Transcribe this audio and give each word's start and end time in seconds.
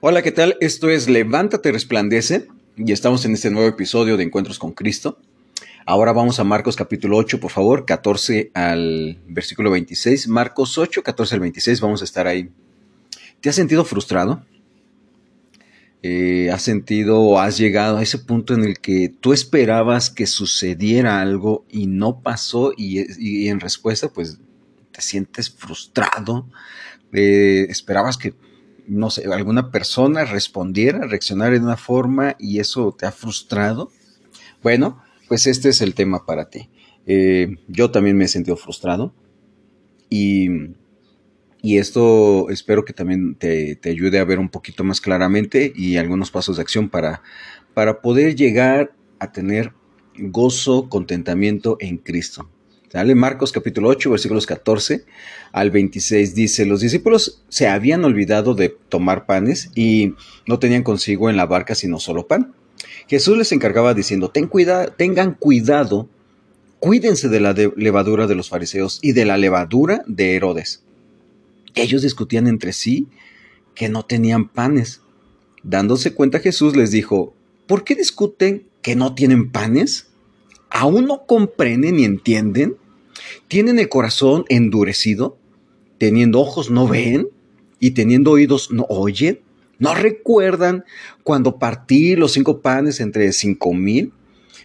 Hola, 0.00 0.20
¿qué 0.20 0.30
tal? 0.30 0.58
Esto 0.60 0.90
es 0.90 1.08
Levántate, 1.08 1.72
resplandece 1.72 2.48
y 2.76 2.92
estamos 2.92 3.24
en 3.24 3.32
este 3.32 3.50
nuevo 3.50 3.66
episodio 3.66 4.18
de 4.18 4.24
Encuentros 4.24 4.58
con 4.58 4.72
Cristo. 4.72 5.18
Ahora 5.86 6.12
vamos 6.12 6.38
a 6.38 6.44
Marcos 6.44 6.76
capítulo 6.76 7.16
8, 7.16 7.40
por 7.40 7.50
favor, 7.50 7.86
14 7.86 8.50
al 8.52 9.18
versículo 9.26 9.70
26. 9.70 10.28
Marcos 10.28 10.76
8, 10.76 11.02
14 11.02 11.36
al 11.36 11.40
26, 11.40 11.80
vamos 11.80 12.02
a 12.02 12.04
estar 12.04 12.26
ahí. 12.26 12.50
¿Te 13.40 13.48
has 13.48 13.54
sentido 13.54 13.86
frustrado? 13.86 14.44
Eh, 16.02 16.50
¿Has 16.52 16.60
sentido 16.60 17.18
o 17.18 17.38
has 17.38 17.56
llegado 17.56 17.96
a 17.96 18.02
ese 18.02 18.18
punto 18.18 18.52
en 18.52 18.64
el 18.64 18.78
que 18.78 19.08
tú 19.08 19.32
esperabas 19.32 20.10
que 20.10 20.26
sucediera 20.26 21.22
algo 21.22 21.64
y 21.70 21.86
no 21.86 22.20
pasó 22.20 22.74
y, 22.76 23.48
en 23.48 23.60
respuesta 23.60 24.10
pues 24.10 24.36
te 24.92 25.00
sientes 25.00 25.48
frustrado? 25.48 26.46
Eh, 27.14 27.66
esperabas 27.70 28.18
que 28.18 28.34
no 28.88 29.10
sé, 29.10 29.24
alguna 29.32 29.70
persona 29.70 30.24
respondiera, 30.24 31.06
reaccionara 31.06 31.52
de 31.52 31.64
una 31.64 31.76
forma 31.76 32.36
y 32.38 32.60
eso 32.60 32.94
te 32.96 33.06
ha 33.06 33.12
frustrado, 33.12 33.90
bueno, 34.62 35.02
pues 35.28 35.46
este 35.46 35.70
es 35.70 35.80
el 35.80 35.94
tema 35.94 36.24
para 36.24 36.48
ti. 36.48 36.70
Eh, 37.06 37.56
yo 37.68 37.90
también 37.90 38.16
me 38.16 38.24
he 38.24 38.28
sentido 38.28 38.56
frustrado 38.56 39.14
y, 40.10 40.48
y 41.62 41.78
esto 41.78 42.50
espero 42.50 42.84
que 42.84 42.92
también 42.92 43.36
te, 43.36 43.76
te, 43.76 43.90
ayude 43.90 44.18
a 44.18 44.24
ver 44.24 44.38
un 44.38 44.48
poquito 44.48 44.82
más 44.84 45.00
claramente 45.00 45.72
y 45.74 45.96
algunos 45.96 46.30
pasos 46.30 46.56
de 46.56 46.62
acción 46.62 46.88
para, 46.88 47.22
para 47.74 48.00
poder 48.00 48.34
llegar 48.34 48.92
a 49.18 49.32
tener 49.32 49.72
gozo, 50.18 50.88
contentamiento 50.88 51.76
en 51.80 51.98
Cristo. 51.98 52.50
Marcos 53.14 53.52
capítulo 53.52 53.88
8, 53.88 54.10
versículos 54.10 54.46
14 54.46 55.04
al 55.52 55.70
26 55.70 56.34
dice, 56.34 56.66
los 56.66 56.80
discípulos 56.80 57.42
se 57.48 57.68
habían 57.68 58.04
olvidado 58.04 58.54
de 58.54 58.68
tomar 58.68 59.26
panes 59.26 59.70
y 59.74 60.14
no 60.46 60.58
tenían 60.58 60.82
consigo 60.82 61.28
en 61.28 61.36
la 61.36 61.46
barca 61.46 61.74
sino 61.74 61.98
solo 61.98 62.26
pan. 62.26 62.54
Jesús 63.08 63.36
les 63.36 63.52
encargaba 63.52 63.94
diciendo, 63.94 64.30
Ten 64.30 64.46
cuida, 64.46 64.86
tengan 64.86 65.34
cuidado, 65.34 66.08
cuídense 66.78 67.28
de 67.28 67.40
la 67.40 67.52
levadura 67.52 68.26
de 68.26 68.34
los 68.34 68.48
fariseos 68.48 68.98
y 69.02 69.12
de 69.12 69.24
la 69.24 69.36
levadura 69.36 70.02
de 70.06 70.36
Herodes. 70.36 70.82
Ellos 71.74 72.02
discutían 72.02 72.46
entre 72.46 72.72
sí 72.72 73.08
que 73.74 73.88
no 73.88 74.04
tenían 74.04 74.48
panes. 74.48 75.02
Dándose 75.62 76.14
cuenta 76.14 76.40
Jesús 76.40 76.76
les 76.76 76.90
dijo, 76.90 77.34
¿por 77.66 77.84
qué 77.84 77.94
discuten 77.94 78.66
que 78.82 78.96
no 78.96 79.14
tienen 79.14 79.50
panes? 79.50 80.08
¿Aún 80.70 81.06
no 81.06 81.26
comprenden 81.26 81.96
ni 81.96 82.04
entienden? 82.04 82.76
¿Tienen 83.48 83.78
el 83.78 83.88
corazón 83.88 84.44
endurecido? 84.48 85.38
¿Teniendo 85.98 86.40
ojos 86.40 86.70
no 86.70 86.86
ven? 86.86 87.28
¿Y 87.80 87.92
teniendo 87.92 88.32
oídos 88.32 88.70
no 88.70 88.86
oyen? 88.88 89.40
¿No 89.78 89.94
recuerdan 89.94 90.84
cuando 91.22 91.58
partí 91.58 92.16
los 92.16 92.32
cinco 92.32 92.60
panes 92.60 93.00
entre 93.00 93.32
cinco 93.32 93.74
mil? 93.74 94.12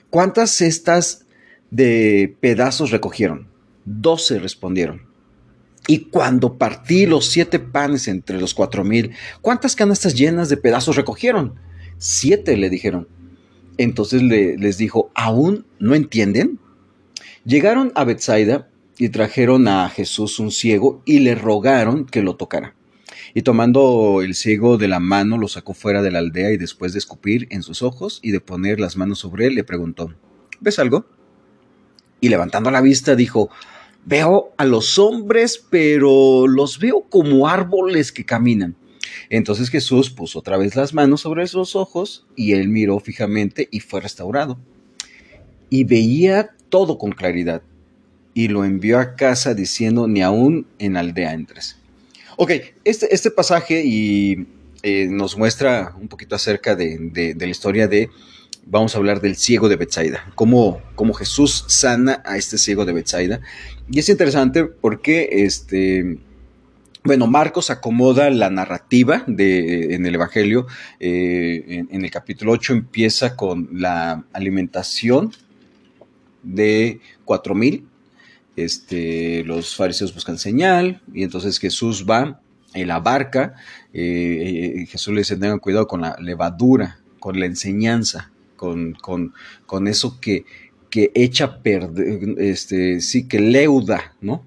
¿Cuántas 0.10 0.52
cestas 0.52 1.26
de 1.70 2.36
pedazos 2.40 2.92
recogieron? 2.92 3.48
Doce 3.86 4.40
respondieron. 4.40 5.02
Y 5.88 6.06
cuando 6.10 6.58
partí 6.58 7.06
los 7.06 7.28
siete 7.28 7.60
panes 7.60 8.08
entre 8.08 8.40
los 8.40 8.54
cuatro 8.54 8.84
mil, 8.84 9.12
¿cuántas 9.42 9.76
canastas 9.76 10.14
llenas 10.14 10.48
de 10.50 10.58
pedazos 10.58 10.96
recogieron? 10.96 11.56
Siete 11.98 12.56
le 12.56 12.70
dijeron. 12.70 13.08
Entonces 13.78 14.22
les 14.22 14.78
dijo, 14.78 15.12
¿aún 15.16 15.66
no 15.80 15.96
entienden? 15.96 16.60
Llegaron 17.44 17.92
a 17.96 18.04
Bethsaida 18.04 18.70
y 19.00 19.10
trajeron 19.10 19.68
a 19.68 19.90
Jesús 19.90 20.38
un 20.40 20.52
ciego 20.52 21.02
y 21.06 21.20
le 21.20 21.34
rogaron 21.34 22.06
que 22.06 22.22
lo 22.22 22.36
tocara. 22.36 22.76
Y 23.34 23.42
tomando 23.42 24.22
el 24.22 24.36
ciego 24.36 24.78
de 24.78 24.88
la 24.88 25.00
mano, 25.00 25.40
lo 25.40 25.48
sacó 25.48 25.74
fuera 25.74 26.04
de 26.04 26.12
la 26.12 26.20
aldea 26.20 26.52
y 26.52 26.58
después 26.58 26.94
de 26.94 27.00
escupir 27.00 27.48
en 27.50 27.64
sus 27.64 27.82
ojos 27.82 28.20
y 28.22 28.30
de 28.30 28.42
poner 28.42 28.80
las 28.80 28.96
manos 28.96 29.20
sobre 29.20 29.48
él, 29.48 29.56
le 29.56 29.64
preguntó, 29.64 30.14
¿ves 30.60 30.78
algo? 30.78 31.06
Y 32.20 32.30
levantando 32.30 32.70
la 32.70 32.82
vista 32.82 33.16
dijo, 33.16 33.50
veo 34.06 34.54
a 34.58 34.66
los 34.66 35.00
hombres, 35.00 35.66
pero 35.70 36.48
los 36.48 36.78
veo 36.78 37.08
como 37.10 37.48
árboles 37.48 38.12
que 38.12 38.26
caminan. 38.26 38.76
Entonces 39.30 39.70
Jesús 39.70 40.12
puso 40.12 40.40
otra 40.40 40.58
vez 40.58 40.76
las 40.76 40.94
manos 40.94 41.22
sobre 41.22 41.48
sus 41.48 41.76
ojos 41.76 42.28
y 42.36 42.52
él 42.52 42.70
miró 42.70 43.00
fijamente 43.00 43.68
y 43.72 43.80
fue 43.80 44.00
restaurado. 44.02 44.60
Y 45.72 45.86
veía 45.86 46.52
todo 46.72 46.98
con 46.98 47.12
claridad 47.12 47.62
y 48.34 48.48
lo 48.48 48.66
envió 48.66 48.98
a 48.98 49.16
casa 49.16 49.54
diciendo, 49.54 50.08
ni 50.08 50.24
aún 50.24 50.66
en 50.80 50.98
aldea 50.98 51.34
entres. 51.34 51.78
Ok, 52.38 52.52
este, 52.86 53.14
este 53.14 53.30
pasaje 53.30 53.84
y, 53.86 54.48
eh, 54.84 55.08
nos 55.08 55.38
muestra 55.38 55.94
un 56.02 56.08
poquito 56.08 56.36
acerca 56.36 56.76
de, 56.76 57.36
la 57.38 57.46
historia 57.46 57.88
de, 57.88 58.10
vamos 58.66 58.96
a 58.96 58.98
hablar 58.98 59.22
del 59.22 59.36
ciego 59.36 59.70
de 59.70 59.76
Bethsaida, 59.76 60.32
cómo, 60.34 60.82
cómo 60.96 61.14
Jesús 61.14 61.66
sana 61.68 62.24
a 62.26 62.38
este 62.38 62.58
ciego 62.58 62.84
de 62.86 62.94
Bethsaida. 62.94 63.42
Y 63.92 64.00
es 64.00 64.10
interesante 64.10 64.66
porque 64.66 65.30
este, 65.44 66.18
bueno, 67.04 67.28
Marcos 67.28 67.70
acomoda 67.70 68.30
la 68.30 68.50
narrativa 68.50 69.24
de, 69.28 69.94
en 69.94 70.06
el 70.06 70.16
Evangelio. 70.16 70.66
Eh, 71.00 71.86
en, 71.90 72.04
el 72.06 72.12
capítulo 72.12 72.54
8 72.54 72.74
empieza 72.74 73.36
con 73.36 73.70
la 73.74 74.24
alimentación 74.34 75.32
de 76.44 77.00
cuatro 77.26 77.56
mil. 77.56 77.88
Este, 78.56 79.44
los 79.46 79.76
fariseos 79.76 80.14
buscan 80.14 80.38
señal 80.38 81.02
y 81.14 81.24
entonces 81.24 81.58
Jesús 81.58 82.06
va 82.10 82.42
en 82.74 82.88
la 82.88 83.00
barca. 83.00 83.56
Eh, 83.94 84.82
eh, 84.82 84.86
Jesús 84.86 85.14
le 85.14 85.22
dice, 85.22 85.38
tengan 85.38 85.60
cuidado 85.60 85.88
con 85.88 86.02
la 86.02 86.16
levadura, 86.20 87.00
con 87.20 87.40
la 87.40 87.46
enseñanza, 87.46 88.32
con, 88.56 88.94
con, 88.94 89.34
con 89.66 89.88
eso 89.88 90.20
que, 90.20 90.46
que 90.90 91.12
echa 91.16 91.62
perder, 91.62 92.36
este, 92.38 93.02
sí, 93.02 93.28
que 93.28 93.40
leuda, 93.40 94.14
¿no? 94.22 94.44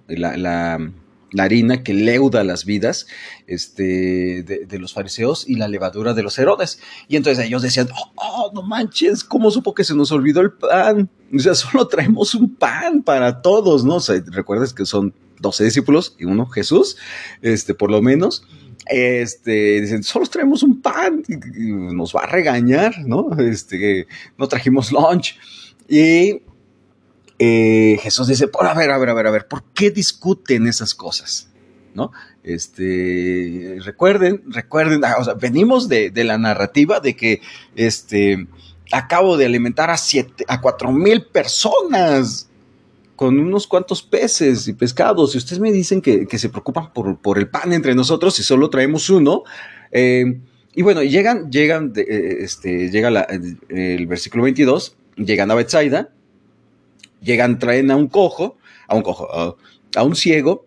Harina 1.43 1.83
que 1.83 1.93
leuda 1.93 2.45
las 2.45 2.65
vidas 2.65 3.07
este, 3.47 4.43
de, 4.43 4.79
los 4.79 4.93
fariseos 4.93 5.49
y 5.49 5.57
la 5.57 5.69
levadura 5.69 6.15
de 6.15 6.23
los 6.23 6.39
Herodes. 6.39 6.81
Y 7.09 7.17
entonces 7.17 7.45
ellos 7.45 7.63
decían, 7.63 7.89
oh, 7.93 8.13
oh, 8.17 8.51
no 8.55 8.63
manches, 8.63 9.25
¿cómo 9.25 9.51
supo 9.51 9.75
que 9.75 9.85
se 9.85 9.95
nos 9.95 10.13
olvidó 10.13 10.41
el 10.41 10.53
pan? 10.53 11.11
O 11.35 11.39
sea, 11.39 11.55
solo 11.55 11.89
traemos 11.89 12.35
un 12.35 12.55
pan 12.55 13.03
para 13.03 13.43
todos, 13.43 13.85
¿no? 13.85 13.97
O 13.97 14.03
recuerdas 14.27 14.73
que 14.73 14.87
son 14.87 15.13
12 15.41 15.65
discípulos 15.65 16.15
y 16.19 16.25
uno 16.25 16.47
Jesús, 16.47 16.97
este, 17.43 17.75
por 17.75 17.91
lo 17.91 18.01
menos. 18.01 18.47
Este, 18.87 19.81
dicen, 19.81 20.03
solo 20.03 20.27
traemos 20.27 20.63
un 20.63 20.83
pan, 20.83 21.23
y 21.29 21.73
nos 21.73 22.15
va 22.15 22.25
a 22.25 22.27
regañar, 22.27 22.95
¿no? 23.07 23.31
Este, 23.39 24.07
no 24.37 24.47
trajimos 24.47 24.93
lunch. 24.93 25.39
Y 25.89 26.43
eh, 27.39 27.99
Jesús 28.01 28.29
dice, 28.29 28.49
por 28.49 28.67
a 28.67 28.75
ver, 28.75 28.91
a 28.91 28.99
ver, 28.99 29.09
a 29.09 29.15
ver, 29.15 29.27
a 29.27 29.31
ver, 29.31 29.49
¿por 29.49 29.65
qué 29.75 29.91
discuten 29.91 30.67
esas 30.67 30.95
cosas? 30.95 31.49
¿No? 31.95 32.13
Este, 32.43 33.79
recuerden, 33.85 34.43
recuerden, 34.47 35.05
ah, 35.05 35.35
venimos 35.41 35.89
de, 35.89 36.13
la 36.25 36.39
narrativa 36.39 37.01
de 37.01 37.17
que, 37.17 37.41
este, 37.77 38.47
acabo 38.93 39.37
de 39.37 39.47
alimentar 39.47 39.91
a 39.91 40.61
cuatro 40.61 40.93
mil 40.93 41.25
personas 41.27 42.49
con 43.17 43.39
unos 43.39 43.67
cuantos 43.67 44.03
peces 44.03 44.69
y 44.69 44.73
pescados. 44.73 45.35
Y 45.35 45.39
ustedes 45.39 45.61
me 45.61 45.73
dicen 45.73 46.01
que, 46.01 46.27
se 46.39 46.49
preocupan 46.49 46.93
por, 46.93 47.39
el 47.39 47.49
pan 47.49 47.73
entre 47.73 47.95
nosotros 47.95 48.39
y 48.39 48.43
solo 48.43 48.71
traemos 48.71 49.09
uno. 49.11 49.45
Eh, 49.93 50.41
y 50.75 50.83
bueno, 50.83 51.03
llegan, 51.03 51.51
llegan, 51.51 51.93
eh, 51.97 52.39
este, 52.41 52.91
llega 52.91 53.09
el, 53.69 54.07
versículo 54.07 54.43
22, 54.45 54.97
llegan 55.17 55.51
a 55.51 55.55
Bethsaida 55.55 56.11
Llegan, 57.25 57.59
traen 57.59 57.91
a 57.91 57.97
un 57.97 58.09
cojo, 58.09 58.57
a 58.87 58.95
un 58.95 59.03
cojo, 59.03 59.57
a, 59.97 60.03
un 60.03 60.15
ciego, 60.15 60.67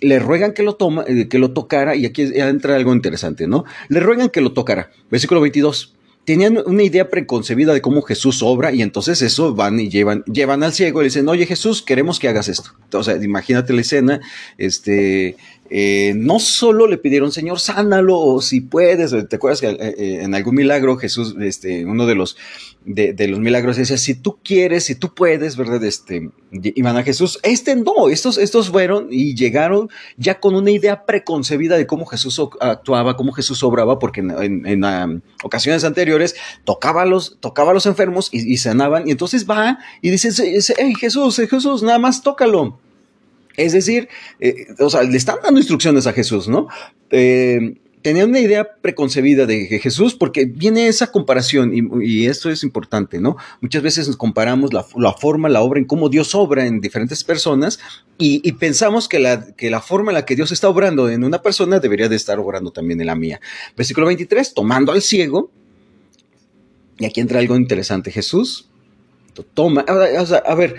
le 0.00 0.18
ruegan 0.18 0.52
que 0.52 0.62
lo, 0.62 0.76
toma, 0.76 1.04
eh, 1.06 1.28
que 1.28 1.38
lo 1.38 1.52
tocara, 1.52 1.96
y 1.96 2.06
aquí 2.06 2.22
entra 2.34 2.76
algo 2.76 2.94
interesante, 2.94 3.46
¿no? 3.46 3.64
Le 3.88 4.00
ruegan 4.00 4.30
que 4.30 4.40
lo 4.40 4.52
tocara. 4.52 4.90
Versículo 5.10 5.40
22 5.40 5.96
tenían 6.26 6.58
una 6.66 6.82
idea 6.82 7.08
preconcebida 7.08 7.72
de 7.72 7.80
cómo 7.80 8.02
Jesús 8.02 8.42
obra 8.42 8.72
y 8.72 8.82
entonces 8.82 9.22
eso 9.22 9.54
van 9.54 9.78
y 9.78 9.88
llevan, 9.88 10.24
llevan 10.24 10.64
al 10.64 10.72
ciego 10.72 11.00
y 11.00 11.04
le 11.04 11.08
dicen, 11.08 11.28
oye 11.28 11.46
Jesús, 11.46 11.82
queremos 11.82 12.18
que 12.18 12.28
hagas 12.28 12.48
esto. 12.48 12.72
Sea, 13.02 13.16
imagínate 13.22 13.72
la 13.72 13.80
escena, 13.80 14.20
este, 14.58 15.36
eh, 15.70 16.14
no 16.16 16.38
solo 16.38 16.86
le 16.86 16.98
pidieron, 16.98 17.32
Señor, 17.32 17.60
sánalo, 17.60 18.40
si 18.40 18.60
puedes, 18.60 19.14
¿te 19.28 19.36
acuerdas 19.36 19.60
que 19.60 19.68
eh, 19.68 20.22
en 20.22 20.34
algún 20.34 20.54
milagro 20.54 20.96
Jesús, 20.96 21.34
este, 21.40 21.84
uno 21.84 22.06
de 22.06 22.14
los, 22.14 22.36
de, 22.84 23.28
los 23.28 23.40
milagros 23.40 23.76
decía, 23.76 23.98
si 23.98 24.14
tú 24.14 24.38
quieres, 24.44 24.84
si 24.84 24.94
tú 24.94 25.14
puedes, 25.14 25.56
¿verdad? 25.56 25.82
Este, 25.82 26.30
iban 26.52 26.96
a 26.96 27.02
Jesús, 27.02 27.40
este 27.42 27.74
no, 27.74 28.08
estos, 28.08 28.38
estos 28.38 28.70
fueron 28.70 29.08
y 29.10 29.34
llegaron 29.34 29.88
ya 30.16 30.38
con 30.38 30.54
una 30.54 30.70
idea 30.70 31.04
preconcebida 31.04 31.76
de 31.76 31.86
cómo 31.86 32.06
Jesús 32.06 32.40
actuaba, 32.60 33.16
cómo 33.16 33.32
Jesús 33.32 33.62
obraba, 33.62 33.98
porque 33.98 34.20
en, 34.20 34.84
um, 34.84 35.20
ocasiones 35.42 35.84
anteriores, 35.84 36.36
tocaba 36.64 37.02
a 37.02 37.06
los, 37.06 37.38
tocaba 37.40 37.74
los 37.74 37.86
enfermos 37.86 38.28
y, 38.32 38.56
sanaban. 38.58 39.08
Y 39.08 39.10
entonces 39.10 39.48
va 39.48 39.78
y 40.00 40.10
dice, 40.10 40.30
hey, 40.78 40.94
Jesús, 40.98 41.36
Jesús, 41.36 41.82
nada 41.82 41.98
más 41.98 42.22
tócalo. 42.22 42.78
Es 43.56 43.72
decir, 43.72 44.08
eh, 44.40 44.66
o 44.78 44.90
sea, 44.90 45.02
le 45.02 45.16
están 45.16 45.36
dando 45.42 45.58
instrucciones 45.60 46.06
a 46.06 46.12
Jesús, 46.12 46.48
¿no? 46.48 46.68
Eh, 47.10 47.76
tenían 48.02 48.28
una 48.28 48.38
idea 48.38 48.68
preconcebida 48.80 49.46
de 49.46 49.66
Jesús 49.80 50.14
porque 50.14 50.44
viene 50.44 50.86
esa 50.86 51.10
comparación 51.10 51.72
y, 51.74 52.26
esto 52.26 52.50
es 52.50 52.62
importante, 52.62 53.18
¿no? 53.18 53.36
Muchas 53.60 53.82
veces 53.82 54.06
nos 54.06 54.16
comparamos 54.16 54.72
la, 54.72 54.84
forma, 55.12 55.48
la 55.48 55.60
obra, 55.62 55.80
en 55.80 55.86
cómo 55.86 56.08
Dios 56.08 56.34
obra 56.36 56.66
en 56.66 56.80
diferentes 56.80 57.24
personas 57.24 57.80
y, 58.16 58.52
pensamos 58.52 59.08
que 59.08 59.18
la, 59.18 59.54
que 59.56 59.70
la 59.70 59.80
forma 59.80 60.12
en 60.12 60.14
la 60.14 60.24
que 60.24 60.36
Dios 60.36 60.52
está 60.52 60.68
obrando 60.68 61.10
en 61.10 61.24
una 61.24 61.42
persona 61.42 61.80
debería 61.80 62.08
de 62.08 62.16
estar 62.16 62.38
obrando 62.38 62.70
también 62.70 63.00
en 63.00 63.08
la 63.08 63.16
mía. 63.16 63.40
Versículo 63.76 64.06
23, 64.06 64.54
tomando 64.54 64.92
al 64.92 65.02
ciego, 65.02 65.50
y 66.98 67.06
aquí 67.06 67.20
entra 67.20 67.40
algo 67.40 67.56
interesante, 67.56 68.12
Jesús 68.12 68.68
toma, 69.42 69.82
a 69.82 70.54
ver, 70.54 70.76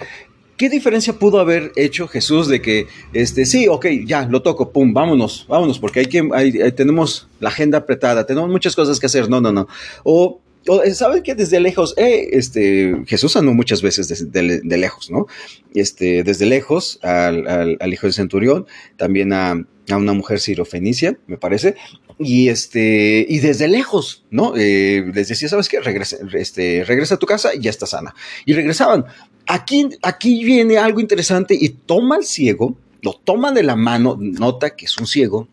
¿Qué 0.57 0.69
diferencia 0.69 1.13
pudo 1.13 1.39
haber 1.39 1.71
hecho 1.75 2.07
Jesús 2.07 2.47
de 2.47 2.61
que, 2.61 2.87
este, 3.13 3.45
sí, 3.45 3.67
ok, 3.67 3.85
ya, 4.05 4.25
lo 4.25 4.41
toco, 4.41 4.71
pum, 4.71 4.91
vámonos, 4.91 5.45
vámonos, 5.47 5.77
porque 5.77 5.99
hay 5.99 6.05
que, 6.07 6.71
tenemos 6.75 7.27
la 7.39 7.49
agenda 7.49 7.77
apretada, 7.77 8.25
tenemos 8.25 8.49
muchas 8.49 8.75
cosas 8.75 8.99
que 8.99 9.05
hacer, 9.05 9.29
no, 9.29 9.39
no, 9.39 9.51
no. 9.51 9.67
O, 10.03 10.41
o 10.67 10.81
¿saben 10.93 11.21
que 11.21 11.35
desde 11.35 11.59
lejos, 11.59 11.93
eh, 11.95 12.29
este, 12.31 12.95
Jesús 13.05 13.33
sanó 13.33 13.53
muchas 13.53 13.83
veces 13.83 14.07
desde, 14.07 14.61
de, 14.61 14.77
lejos, 14.77 15.11
¿no? 15.11 15.27
Este, 15.75 16.23
desde 16.23 16.47
lejos 16.47 16.99
al, 17.03 17.77
al, 17.79 17.93
hijo 17.93 18.07
del 18.07 18.13
centurión, 18.13 18.65
también 18.97 19.33
a, 19.33 19.51
a 19.51 19.95
una 19.95 20.13
mujer 20.13 20.39
sirofenicia, 20.39 21.19
me 21.27 21.37
parece, 21.37 21.75
y 22.19 22.49
este, 22.49 23.25
y 23.29 23.39
desde 23.39 23.67
lejos, 23.67 24.23
¿no? 24.31 24.53
Eh, 24.57 25.05
les 25.13 25.27
decía, 25.27 25.49
¿sabes 25.49 25.69
qué? 25.69 25.79
Regresa, 25.79 26.17
este, 26.33 26.83
regresa 26.83 27.15
a 27.15 27.19
tu 27.19 27.27
casa 27.27 27.53
y 27.53 27.59
ya 27.59 27.69
está 27.69 27.85
sana. 27.85 28.15
Y 28.45 28.53
regresaban. 28.53 29.05
Aquí, 29.47 29.89
aquí 30.01 30.43
viene 30.43 30.77
algo 30.77 30.99
interesante 30.99 31.57
y 31.59 31.69
toma 31.69 32.15
al 32.15 32.25
ciego, 32.25 32.75
lo 33.01 33.13
toma 33.13 33.51
de 33.51 33.63
la 33.63 33.75
mano, 33.75 34.17
nota 34.19 34.75
que 34.75 34.85
es 34.85 34.97
un 34.97 35.07
ciego. 35.07 35.47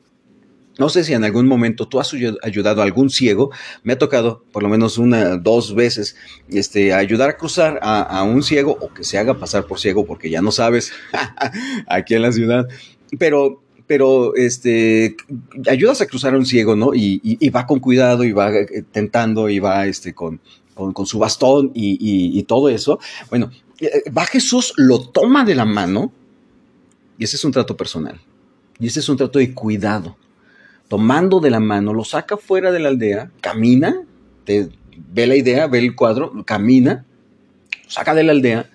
No 0.79 0.89
sé 0.89 1.05
si 1.05 1.13
en 1.13 1.23
algún 1.23 1.47
momento 1.47 1.87
tú 1.87 2.01
has 2.01 2.13
ayudado 2.43 2.81
a 2.81 2.85
algún 2.85 3.09
ciego. 3.09 3.51
Me 3.85 3.93
ha 3.93 3.99
tocado 3.99 4.43
por 4.51 4.65
lo 4.65 4.69
menos 4.69 4.99
una, 4.99 5.37
dos 5.37 5.75
veces, 5.75 6.17
este, 6.49 6.93
ayudar 6.93 7.31
a 7.31 7.37
cruzar 7.37 7.79
a, 7.81 8.23
un 8.25 8.43
ciego 8.43 8.77
o 8.81 8.93
que 8.93 9.05
se 9.05 9.19
haga 9.19 9.39
pasar 9.39 9.67
por 9.67 9.79
ciego 9.79 10.05
porque 10.05 10.31
ya 10.31 10.43
no 10.43 10.51
sabes 10.51 10.93
aquí 11.87 12.15
en 12.15 12.23
la 12.23 12.33
ciudad. 12.33 12.67
Pero 13.19 13.61
pero 13.87 14.35
este, 14.35 15.15
ayudas 15.71 16.01
a 16.01 16.07
cruzar 16.07 16.35
a 16.35 16.39
un 16.39 16.47
ciego, 16.47 16.75
¿no? 16.75 16.93
Y, 16.95 17.51
va 17.51 17.67
con 17.67 17.81
cuidado 17.81 18.25
y 18.25 18.33
va 18.33 18.51
eh, 18.51 18.83
tentando 18.91 19.51
y 19.51 19.59
va 19.59 19.87
este, 19.87 20.15
con, 20.15 20.41
con, 20.75 21.07
su 21.07 21.19
bastón 21.19 21.71
y, 21.75 22.43
todo 22.45 22.71
eso. 22.71 22.99
Bueno, 23.29 23.51
va 24.17 24.27
Jesús, 24.27 24.73
lo 24.77 25.01
toma 25.09 25.45
de 25.45 25.55
la 25.55 25.65
mano 25.65 26.13
y 27.19 27.25
ese 27.25 27.37
es 27.37 27.45
un 27.45 27.53
trato 27.53 27.77
personal. 27.77 28.21
Y 28.79 28.87
ese 28.89 29.01
es 29.01 29.09
un 29.09 29.17
trato 29.17 29.39
de 29.39 29.55
cuidado. 29.55 30.17
Tomando 30.89 31.41
de 31.41 31.51
la 31.51 31.61
mano, 31.61 31.95
lo 31.95 32.05
saca 32.05 32.37
fuera 32.37 32.71
de 32.71 32.81
la 32.81 32.89
aldea, 32.89 33.31
camina, 33.41 34.03
ve 34.47 35.27
la 35.27 35.37
idea, 35.37 35.67
ve 35.67 35.79
el 35.79 35.95
cuadro, 35.95 36.45
camina, 36.45 37.05
lo 37.85 37.91
saca 37.91 38.15
de 38.15 38.25
la 38.25 38.33
aldea 38.33 38.71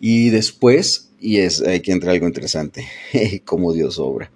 y 0.00 0.30
después, 0.30 1.10
y 1.20 1.38
es 1.38 1.62
que 1.82 1.92
entra 1.92 2.12
algo 2.12 2.26
interesante, 2.26 2.86
cómo 3.44 3.72
Dios 3.72 3.98
obra. 3.98 4.30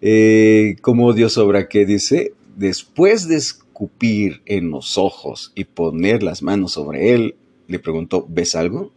Eh, 0.00 0.76
como 0.80 1.12
Dios 1.12 1.38
obra 1.38 1.68
que 1.68 1.84
dice, 1.86 2.32
después 2.56 3.28
de 3.28 3.36
escupir 3.36 4.42
en 4.46 4.70
los 4.70 4.98
ojos 4.98 5.52
y 5.54 5.64
poner 5.64 6.22
las 6.22 6.42
manos 6.42 6.72
sobre 6.72 7.14
él, 7.14 7.36
le 7.68 7.78
preguntó, 7.78 8.26
¿ves 8.28 8.56
algo? 8.56 8.92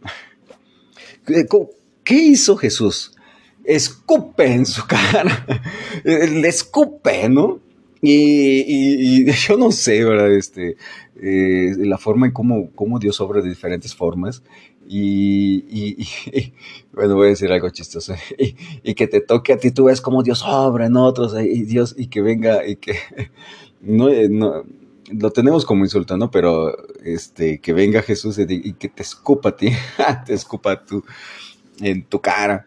¿Qué 2.04 2.14
hizo 2.14 2.56
Jesús? 2.56 3.14
Escupe 3.64 4.46
en 4.46 4.66
su 4.66 4.84
cara, 4.86 5.46
le 6.04 6.48
escupe, 6.48 7.28
¿no? 7.28 7.60
Y, 8.00 9.30
yo 9.46 9.56
no 9.56 9.70
sé, 9.70 10.02
¿verdad? 10.04 10.34
Este, 10.34 10.76
eh, 11.20 11.74
la 11.78 11.98
forma 11.98 12.26
en 12.26 12.32
cómo, 12.32 12.70
cómo 12.74 12.98
Dios 12.98 13.20
obra 13.20 13.40
de 13.40 13.48
diferentes 13.48 13.94
formas. 13.94 14.42
Y, 14.88 15.94
bueno, 16.92 17.14
voy 17.14 17.26
a 17.26 17.30
decir 17.30 17.52
algo 17.52 17.70
chistoso. 17.70 18.14
Y, 18.82 18.94
que 18.94 19.06
te 19.06 19.20
toque 19.20 19.52
a 19.52 19.58
ti, 19.58 19.70
tú 19.70 19.84
ves 19.84 20.00
cómo 20.00 20.24
Dios 20.24 20.42
obra 20.44 20.86
en 20.86 20.96
otros, 20.96 21.34
y 21.40 21.62
Dios, 21.62 21.94
y 21.96 22.08
que 22.08 22.20
venga, 22.20 22.66
y 22.66 22.76
que 22.76 22.96
no, 23.80 24.08
no 24.28 24.64
lo 25.10 25.30
tenemos 25.30 25.64
como 25.64 25.84
insulto, 25.84 26.16
¿no? 26.16 26.30
Pero 26.30 26.76
este, 27.04 27.60
que 27.60 27.72
venga 27.72 28.02
Jesús 28.02 28.38
y, 28.38 28.72
que 28.74 28.88
te 28.88 29.02
escupa 29.02 29.50
a 29.50 29.56
ti, 29.56 29.70
te 30.26 30.34
escupa 30.34 30.84
tú 30.84 31.04
en 31.80 32.04
tu 32.04 32.20
cara. 32.20 32.66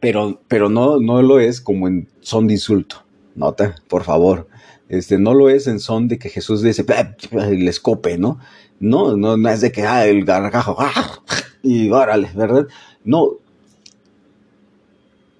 Pero, 0.00 0.40
pero 0.48 0.68
no, 0.68 0.98
no 1.00 1.22
lo 1.22 1.40
es 1.40 1.60
como 1.60 1.88
en 1.88 2.08
son 2.20 2.46
de 2.46 2.54
insulto. 2.54 3.04
Nota, 3.34 3.76
por 3.88 4.04
favor. 4.04 4.48
Este, 4.88 5.18
no 5.18 5.34
lo 5.34 5.50
es 5.50 5.66
en 5.66 5.80
son 5.80 6.08
de 6.08 6.18
que 6.18 6.30
Jesús 6.30 6.62
dice, 6.62 6.84
le 7.32 7.70
escope, 7.70 8.18
¿no? 8.18 8.38
No, 8.78 9.16
no, 9.16 9.36
no 9.36 9.48
es 9.48 9.60
de 9.60 9.72
que, 9.72 9.82
ah, 9.82 10.06
el 10.06 10.24
gargajo, 10.24 10.76
ah, 10.78 11.20
y 11.62 11.90
órale, 11.90 12.30
¿verdad? 12.34 12.66
No. 13.04 13.32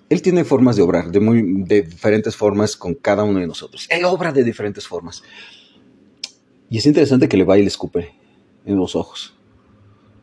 Él 0.09 0.23
tiene 0.23 0.45
formas 0.45 0.77
de 0.77 0.83
obrar, 0.83 1.11
de, 1.11 1.21
muy, 1.21 1.43
de 1.65 1.83
diferentes 1.83 2.37
formas 2.37 2.77
con 2.77 2.95
cada 2.95 3.25
uno 3.25 3.41
de 3.41 3.47
nosotros. 3.47 3.87
Él 3.91 4.05
obra 4.05 4.33
de 4.33 4.45
diferentes 4.45 4.87
formas. 4.87 5.23
Y 6.69 6.79
es 6.79 6.87
interesante 6.87 7.29
que 7.29 7.37
le 7.37 7.45
va 7.45 7.59
y 7.59 7.63
le 7.63 7.69
escupe 7.69 8.15
en 8.65 8.77
los 8.77 8.97
ojos. 8.97 9.35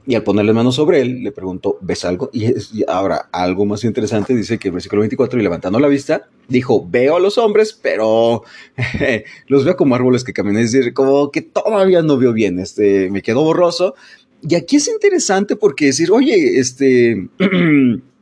Y 0.05 0.15
al 0.15 0.23
ponerle 0.23 0.51
mano 0.51 0.73
sobre 0.73 0.99
él, 0.99 1.23
le 1.23 1.31
preguntó, 1.31 1.77
¿ves 1.79 2.03
algo? 2.03 2.29
Y, 2.33 2.51
ahora, 2.87 3.29
algo 3.31 3.65
más 3.65 3.85
interesante, 3.85 4.35
dice 4.35 4.59
que 4.59 4.67
el 4.67 4.73
versículo 4.73 4.99
24, 4.99 5.39
y 5.39 5.43
levantando 5.43 5.79
la 5.79 5.87
vista, 5.87 6.27
dijo, 6.49 6.85
veo 6.89 7.15
a 7.15 7.19
los 7.21 7.37
hombres, 7.37 7.79
pero 7.81 8.43
los 9.47 9.63
veo 9.63 9.77
como 9.77 9.95
árboles 9.95 10.25
que 10.25 10.33
caminan. 10.33 10.61
Es 10.61 10.73
decir, 10.73 10.93
como 10.93 11.31
que 11.31 11.41
todavía 11.41 12.01
no 12.01 12.17
veo 12.17 12.33
bien, 12.33 12.59
este, 12.59 13.09
me 13.09 13.21
quedó 13.21 13.43
borroso. 13.43 13.95
Y 14.41 14.55
aquí 14.55 14.75
es 14.75 14.89
interesante 14.89 15.55
porque 15.55 15.85
decir, 15.85 16.11
oye, 16.11 16.59
este... 16.59 17.29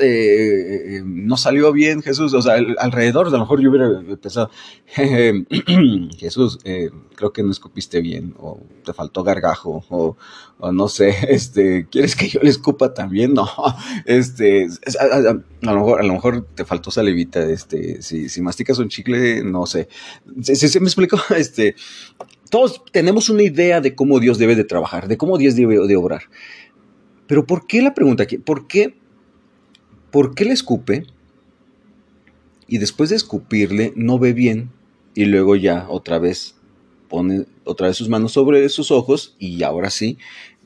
Eh, 0.00 1.02
no 1.04 1.36
salió 1.36 1.70
bien 1.70 2.00
Jesús, 2.00 2.32
o 2.32 2.40
sea, 2.40 2.54
alrededor, 2.78 3.26
a 3.26 3.30
lo 3.30 3.40
mejor 3.40 3.60
yo 3.60 3.68
hubiera 3.68 4.00
pensado, 4.16 4.50
Jesús, 6.16 6.58
eh, 6.64 6.90
creo 7.14 7.32
que 7.34 7.42
no 7.42 7.50
escupiste 7.50 8.00
bien, 8.00 8.34
o 8.38 8.60
te 8.82 8.94
faltó 8.94 9.22
gargajo, 9.22 9.84
o, 9.90 10.16
no 10.72 10.88
sé, 10.88 11.14
este, 11.28 11.86
¿quieres 11.90 12.16
que 12.16 12.28
yo 12.28 12.40
le 12.42 12.50
escupa 12.50 12.94
también? 12.94 13.34
No, 13.44 13.48
este, 14.06 14.68
a, 15.00 15.72
lo, 15.72 15.80
mejor, 15.80 16.00
a 16.00 16.04
lo 16.04 16.12
mejor 16.12 16.46
te 16.54 16.64
faltó 16.64 16.90
salivita, 16.90 17.44
este, 17.50 18.00
si, 18.00 18.28
si 18.28 18.40
masticas 18.40 18.78
un 18.78 18.88
chicle, 18.88 19.42
no 19.42 19.66
sé, 19.66 19.88
¿se, 20.40 20.80
me 20.80 20.86
explicó? 20.86 21.18
Este, 21.36 21.74
todos 22.48 22.82
tenemos 22.92 23.28
una 23.28 23.42
idea 23.42 23.80
de 23.80 23.94
cómo 23.94 24.20
Dios 24.20 24.38
debe 24.38 24.54
de 24.54 24.64
trabajar, 24.64 25.08
de 25.08 25.18
cómo 25.18 25.36
Dios 25.36 25.56
debe 25.56 25.84
de 25.86 25.96
obrar. 25.96 26.22
Pero 27.26 27.46
¿por 27.46 27.66
qué 27.66 27.82
la 27.82 27.94
pregunta 27.94 28.22
aquí? 28.22 28.38
¿Por 28.38 28.66
qué 28.66 28.94
¿por 30.14 30.36
qué 30.36 30.44
le 30.44 30.52
escupe? 30.52 31.02
Y 32.68 32.78
después 32.78 33.10
de 33.10 33.16
escupirle, 33.16 33.92
no 33.96 34.20
ve 34.20 34.32
bien 34.32 34.70
y 35.12 35.24
luego 35.24 35.56
ya 35.56 35.86
otra 35.88 36.20
vez 36.20 36.54
pone 37.08 37.46
otra 37.64 37.88
vez 37.88 37.96
sus 37.96 38.08
manos 38.08 38.30
sobre 38.30 38.68
sus 38.68 38.92
ojos 38.92 39.34
y 39.40 39.64
ahora 39.64 39.90
sí 39.90 40.16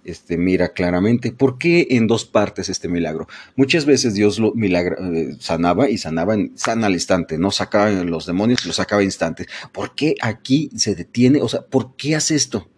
este, 0.05 0.37
mira 0.37 0.75
claramente. 0.75 1.33
¿Por 1.33 1.57
qué 1.57 1.87
en 1.93 2.09
dos 2.09 2.27
partes 2.27 2.69
este 2.69 2.89
milagro? 2.89 3.27
Muchas 3.57 3.87
veces 3.87 4.13
Dios 4.13 4.39
lo 4.39 4.53
eh, 4.55 5.37
sanaba 5.41 5.89
y 5.89 5.97
sanaba 5.97 6.37
sana 6.55 6.89
al 6.89 6.93
instante, 6.93 7.39
no 7.39 7.51
sacaba 7.51 7.91
los 7.91 8.27
demonios, 8.27 8.67
lo 8.67 8.75
sacaba 8.75 9.03
instante. 9.03 9.47
¿Por 9.73 9.95
qué 9.95 10.15
aquí 10.21 10.69
se 10.77 10.95
detiene? 10.95 11.41
O 11.41 11.49
sea, 11.49 11.63
¿por 11.63 11.97
qué 11.97 12.17
hace 12.17 12.35
esto? 12.35 12.69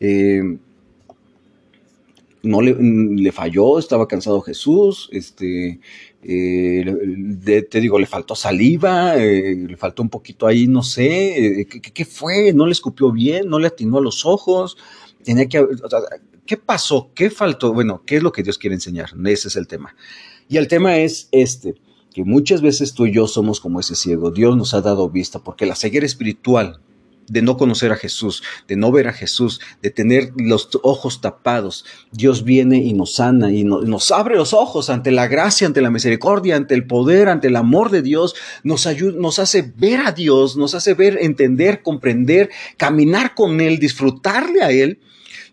Eh, 0.00 0.42
no 2.42 2.60
le, 2.62 3.32
falló, 3.32 3.78
estaba 3.78 4.08
cansado 4.08 4.40
Jesús, 4.40 5.08
este, 5.12 5.80
eh, 6.22 7.66
te 7.70 7.80
digo, 7.80 7.98
le 7.98 8.06
faltó 8.06 8.34
saliva, 8.34 9.16
eh, 9.16 9.66
le 9.68 9.76
faltó 9.76 10.02
un 10.02 10.08
poquito 10.08 10.46
ahí, 10.46 10.66
no 10.66 10.82
sé, 10.82 11.60
eh, 11.60 11.66
¿qué, 11.66 12.04
fue? 12.04 12.52
¿No 12.52 12.66
le 12.66 12.72
escupió 12.72 13.12
bien? 13.12 13.48
¿No 13.48 13.58
le 13.58 13.68
atinó 13.68 13.98
a 13.98 14.02
los 14.02 14.24
ojos? 14.24 14.76
Tenía 15.22 15.46
que, 15.46 15.66
¿qué 16.46 16.56
pasó? 16.56 17.10
¿Qué 17.14 17.30
faltó? 17.30 17.72
Bueno, 17.72 18.02
¿qué 18.06 18.16
es 18.16 18.22
lo 18.22 18.32
que 18.32 18.42
Dios 18.42 18.58
quiere 18.58 18.74
enseñar? 18.74 19.10
Ese 19.26 19.48
es 19.48 19.56
el 19.56 19.66
tema. 19.66 19.94
Y 20.48 20.56
el 20.56 20.66
tema 20.66 20.98
es 20.98 21.28
este, 21.32 21.74
que 22.12 22.24
muchas 22.24 22.62
veces 22.62 22.94
tú 22.94 23.06
y 23.06 23.12
yo 23.12 23.26
somos 23.26 23.60
como 23.60 23.80
ese 23.80 23.94
ciego. 23.94 24.30
Dios 24.30 24.56
nos 24.56 24.74
ha 24.74 24.80
dado 24.80 25.10
vista 25.10 25.40
porque 25.40 25.66
la 25.66 25.76
ceguera 25.76 26.06
espiritual 26.06 26.80
de 27.30 27.42
no 27.42 27.56
conocer 27.56 27.92
a 27.92 27.96
Jesús, 27.96 28.42
de 28.68 28.76
no 28.76 28.92
ver 28.92 29.08
a 29.08 29.12
Jesús, 29.12 29.60
de 29.80 29.90
tener 29.90 30.32
los 30.36 30.68
ojos 30.82 31.20
tapados. 31.20 31.84
Dios 32.10 32.44
viene 32.44 32.78
y 32.78 32.92
nos 32.92 33.14
sana 33.14 33.52
y 33.52 33.64
nos 33.64 34.10
abre 34.10 34.36
los 34.36 34.52
ojos 34.52 34.90
ante 34.90 35.12
la 35.12 35.28
gracia, 35.28 35.66
ante 35.66 35.80
la 35.80 35.90
misericordia, 35.90 36.56
ante 36.56 36.74
el 36.74 36.86
poder, 36.86 37.28
ante 37.28 37.48
el 37.48 37.56
amor 37.56 37.90
de 37.90 38.02
Dios. 38.02 38.34
Nos, 38.64 38.86
ayuda, 38.86 39.18
nos 39.18 39.38
hace 39.38 39.72
ver 39.76 40.00
a 40.00 40.12
Dios, 40.12 40.56
nos 40.56 40.74
hace 40.74 40.94
ver, 40.94 41.18
entender, 41.20 41.82
comprender, 41.82 42.50
caminar 42.76 43.34
con 43.34 43.60
Él, 43.60 43.78
disfrutarle 43.78 44.62
a 44.62 44.70
Él. 44.70 45.00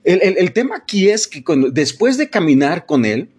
El, 0.03 0.53
tema 0.53 0.77
aquí 0.77 1.09
es 1.09 1.27
que 1.27 1.43
después 1.71 2.17
de 2.17 2.29
caminar 2.29 2.85
con 2.85 3.03
Él, 3.03 3.29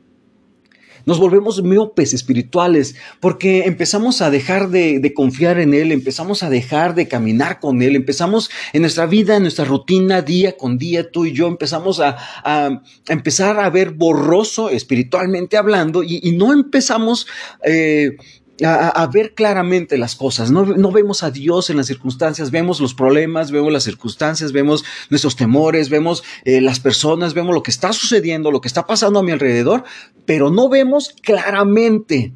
Nos 1.08 1.18
volvemos 1.18 1.62
miopes 1.62 2.12
espirituales 2.12 2.94
porque 3.18 3.64
empezamos 3.64 4.20
a 4.20 4.30
dejar 4.30 4.68
de, 4.68 5.14
confiar 5.16 5.58
en 5.58 5.72
Él, 5.72 5.90
empezamos 5.90 6.42
a 6.42 6.50
dejar 6.50 6.94
de 6.94 7.08
caminar 7.08 7.60
con 7.60 7.80
Él, 7.80 7.96
empezamos 7.96 8.50
en 8.74 8.82
nuestra 8.82 9.06
vida, 9.06 9.36
en 9.36 9.44
nuestra 9.44 9.64
rutina, 9.64 10.20
día 10.20 10.58
con 10.58 10.76
día, 10.76 11.10
tú 11.10 11.24
y 11.24 11.32
yo, 11.32 11.46
empezamos 11.46 11.98
a, 11.98 12.82
empezar 13.08 13.58
a 13.58 13.70
ver 13.70 13.92
borroso 13.92 14.68
espiritualmente 14.68 15.56
hablando 15.56 16.02
y, 16.02 16.30
no 16.32 16.52
empezamos... 16.52 17.26
Eh, 17.64 18.18
a, 18.64 19.06
ver 19.12 19.34
claramente 19.34 19.98
las 19.98 20.14
cosas. 20.16 20.50
No, 20.50 20.92
vemos 20.92 21.22
a 21.22 21.30
Dios 21.30 21.70
en 21.70 21.76
las 21.76 21.86
circunstancias, 21.86 22.50
vemos 22.50 22.80
los 22.80 22.94
problemas, 22.94 23.50
vemos 23.50 23.72
las 23.72 23.84
circunstancias, 23.84 24.52
vemos 24.52 24.84
nuestros 25.10 25.36
temores, 25.36 25.90
vemos 25.90 26.24
eh, 26.44 26.60
las 26.60 26.80
personas, 26.80 27.34
vemos 27.34 27.54
lo 27.54 27.62
que 27.62 27.70
está 27.70 27.92
sucediendo, 27.92 28.50
lo 28.50 28.60
que 28.60 28.68
está 28.68 28.86
pasando 28.86 29.20
a 29.20 29.22
mi 29.22 29.32
alrededor, 29.32 29.84
pero 30.26 30.50
no 30.50 30.68
vemos 30.68 31.14
claramente. 31.22 32.32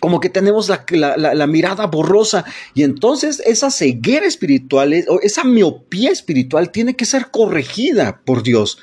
Como 0.00 0.18
que 0.18 0.30
tenemos 0.30 0.68
la, 0.68 1.16
la 1.16 1.46
mirada 1.46 1.86
borrosa. 1.86 2.44
Y 2.74 2.82
entonces 2.82 3.40
esa 3.46 3.70
ceguera 3.70 4.26
espiritual, 4.26 4.92
o 5.08 5.20
esa 5.20 5.44
miopía 5.44 6.10
espiritual 6.10 6.72
tiene 6.72 6.96
que 6.96 7.04
ser 7.04 7.30
corregida 7.30 8.20
por 8.24 8.42
Dios. 8.42 8.78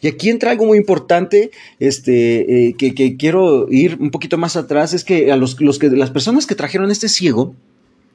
Y 0.00 0.08
aquí 0.08 0.30
entra 0.30 0.50
algo 0.50 0.66
muy 0.66 0.78
importante, 0.78 1.50
este, 1.80 2.68
eh, 2.68 2.74
que, 2.74 3.16
quiero 3.16 3.66
ir 3.70 3.96
un 4.00 4.10
poquito 4.10 4.38
más 4.38 4.56
atrás, 4.56 4.94
es 4.94 5.04
que 5.04 5.32
a 5.32 5.36
los, 5.36 5.60
los 5.60 5.78
que 5.78 5.88
las 5.90 6.10
personas 6.10 6.46
que 6.46 6.54
trajeron 6.54 6.90
este 6.90 7.08
ciego, 7.08 7.54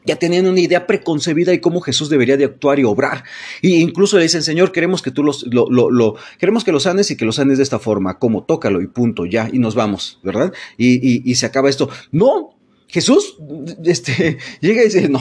ya 0.05 0.17
tenían 0.17 0.47
una 0.47 0.59
idea 0.59 0.85
preconcebida 0.85 1.51
de 1.51 1.61
cómo 1.61 1.79
Jesús 1.81 2.09
debería 2.09 2.35
de 2.35 2.45
actuar 2.45 2.79
y 2.79 2.83
obrar. 2.83 3.23
E 3.61 3.69
incluso 3.69 4.17
le 4.17 4.23
dicen, 4.23 4.43
Señor, 4.43 4.71
queremos 4.71 5.01
que 5.01 5.11
tú 5.11 5.23
los, 5.23 5.45
lo, 5.47 5.69
lo, 5.69 6.15
queremos 6.39 6.63
que 6.63 6.71
lo 6.71 6.79
sanes 6.79 7.09
y 7.11 7.17
que 7.17 7.25
lo 7.25 7.31
sanes 7.31 7.57
de 7.57 7.63
esta 7.63 7.79
forma, 7.79 8.19
como 8.19 8.43
tócalo 8.43 8.81
y 8.81 8.87
punto, 8.87 9.25
ya, 9.25 9.49
y 9.51 9.59
nos 9.59 9.75
vamos, 9.75 10.19
¿verdad? 10.23 10.53
Y, 10.77 11.29
y 11.29 11.35
se 11.35 11.45
acaba 11.45 11.69
esto. 11.69 11.89
No, 12.11 12.53
Jesús 12.93 13.37
este, 13.83 14.37
llega 14.61 14.81
y 14.81 14.85
dice, 14.85 15.09
no, 15.09 15.19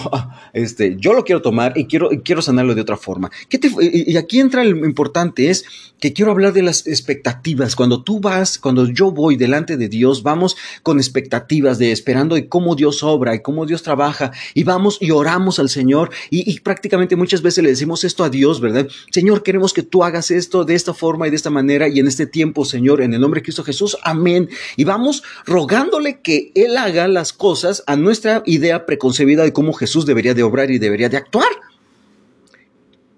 este, 0.53 0.97
yo 0.99 1.15
lo 1.15 1.25
quiero 1.25 1.41
tomar 1.41 1.73
y 1.75 1.87
quiero, 1.87 2.11
quiero 2.23 2.43
sanarlo 2.43 2.75
de 2.75 2.83
otra 2.83 2.99
forma. 2.99 3.31
¿Qué 3.49 3.57
te, 3.57 3.71
y 3.81 4.15
aquí 4.19 4.41
entra 4.41 4.63
lo 4.63 4.85
importante, 4.85 5.49
es 5.49 5.65
que 5.99 6.13
quiero 6.13 6.33
hablar 6.33 6.53
de 6.53 6.63
las 6.63 6.87
expectativas. 6.87 7.75
Cuando 7.75 8.03
tú 8.03 8.21
vas, 8.21 8.59
cuando 8.59 8.87
yo 8.89 9.11
voy 9.11 9.37
delante 9.37 9.79
de 9.79 9.89
Dios, 9.89 10.23
vamos 10.23 10.57
con 10.83 10.99
expectativas 10.99 11.79
de 11.79 11.93
esperando 11.93 12.35
de 12.35 12.47
cómo 12.47 12.75
Dios 12.75 13.03
obra 13.03 13.35
y 13.35 13.41
cómo 13.41 13.65
Dios 13.65 13.83
trabaja 13.83 14.33
y 14.53 14.65
vamos 14.65 14.99
y 15.01 15.11
oramos 15.11 15.59
al 15.59 15.71
Señor 15.71 16.11
y, 16.29 16.51
y 16.51 16.61
prácticamente 16.61 17.17
muchas 17.17 17.41
veces 17.41 17.65
le 17.65 17.71
decimos 17.71 18.05
esto 18.05 18.23
a 18.23 18.29
Dios, 18.29 18.61
¿verdad? 18.61 18.87
Señor, 19.13 19.43
queremos 19.43 19.73
que 19.73 19.83
tú 19.83 20.05
hagas 20.05 20.31
esto 20.31 20.65
de 20.65 20.75
esta 20.75 20.93
forma 20.93 21.27
y 21.27 21.31
de 21.31 21.37
esta 21.37 21.51
manera 21.51 21.89
y 21.89 22.01
en 22.01 22.07
este 22.07 22.27
tiempo, 22.27 22.67
Señor, 22.67 23.01
en 23.01 23.15
el 23.15 23.21
nombre 23.21 23.41
de 23.41 23.45
Cristo 23.45 23.65
Jesús, 23.65 23.97
amén. 24.03 24.51
Y 24.77 24.85
vamos 24.85 25.23
rogándole 25.47 26.21
que 26.21 26.53
Él 26.55 26.77
haga 26.77 27.09
las 27.09 27.33
cosas 27.33 27.62
a 27.87 27.97
nuestra 27.97 28.43
idea 28.47 28.87
preconcebida 28.87 29.45
de 29.45 29.53
cómo 29.53 29.73
Jesús 29.73 30.07
debería 30.07 30.35
de 30.35 30.43
obrar 30.43 30.71
y 30.71 30.79
debería 30.79 31.09
de 31.09 31.17
actuar. 31.17 31.49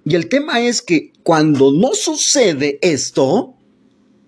Y 0.04 0.14
el 0.14 0.28
tema 0.28 0.60
es 0.60 0.82
que 0.82 1.12
cuando 1.22 1.72
no 1.72 1.94
sucede 1.94 2.78
esto, 2.82 3.54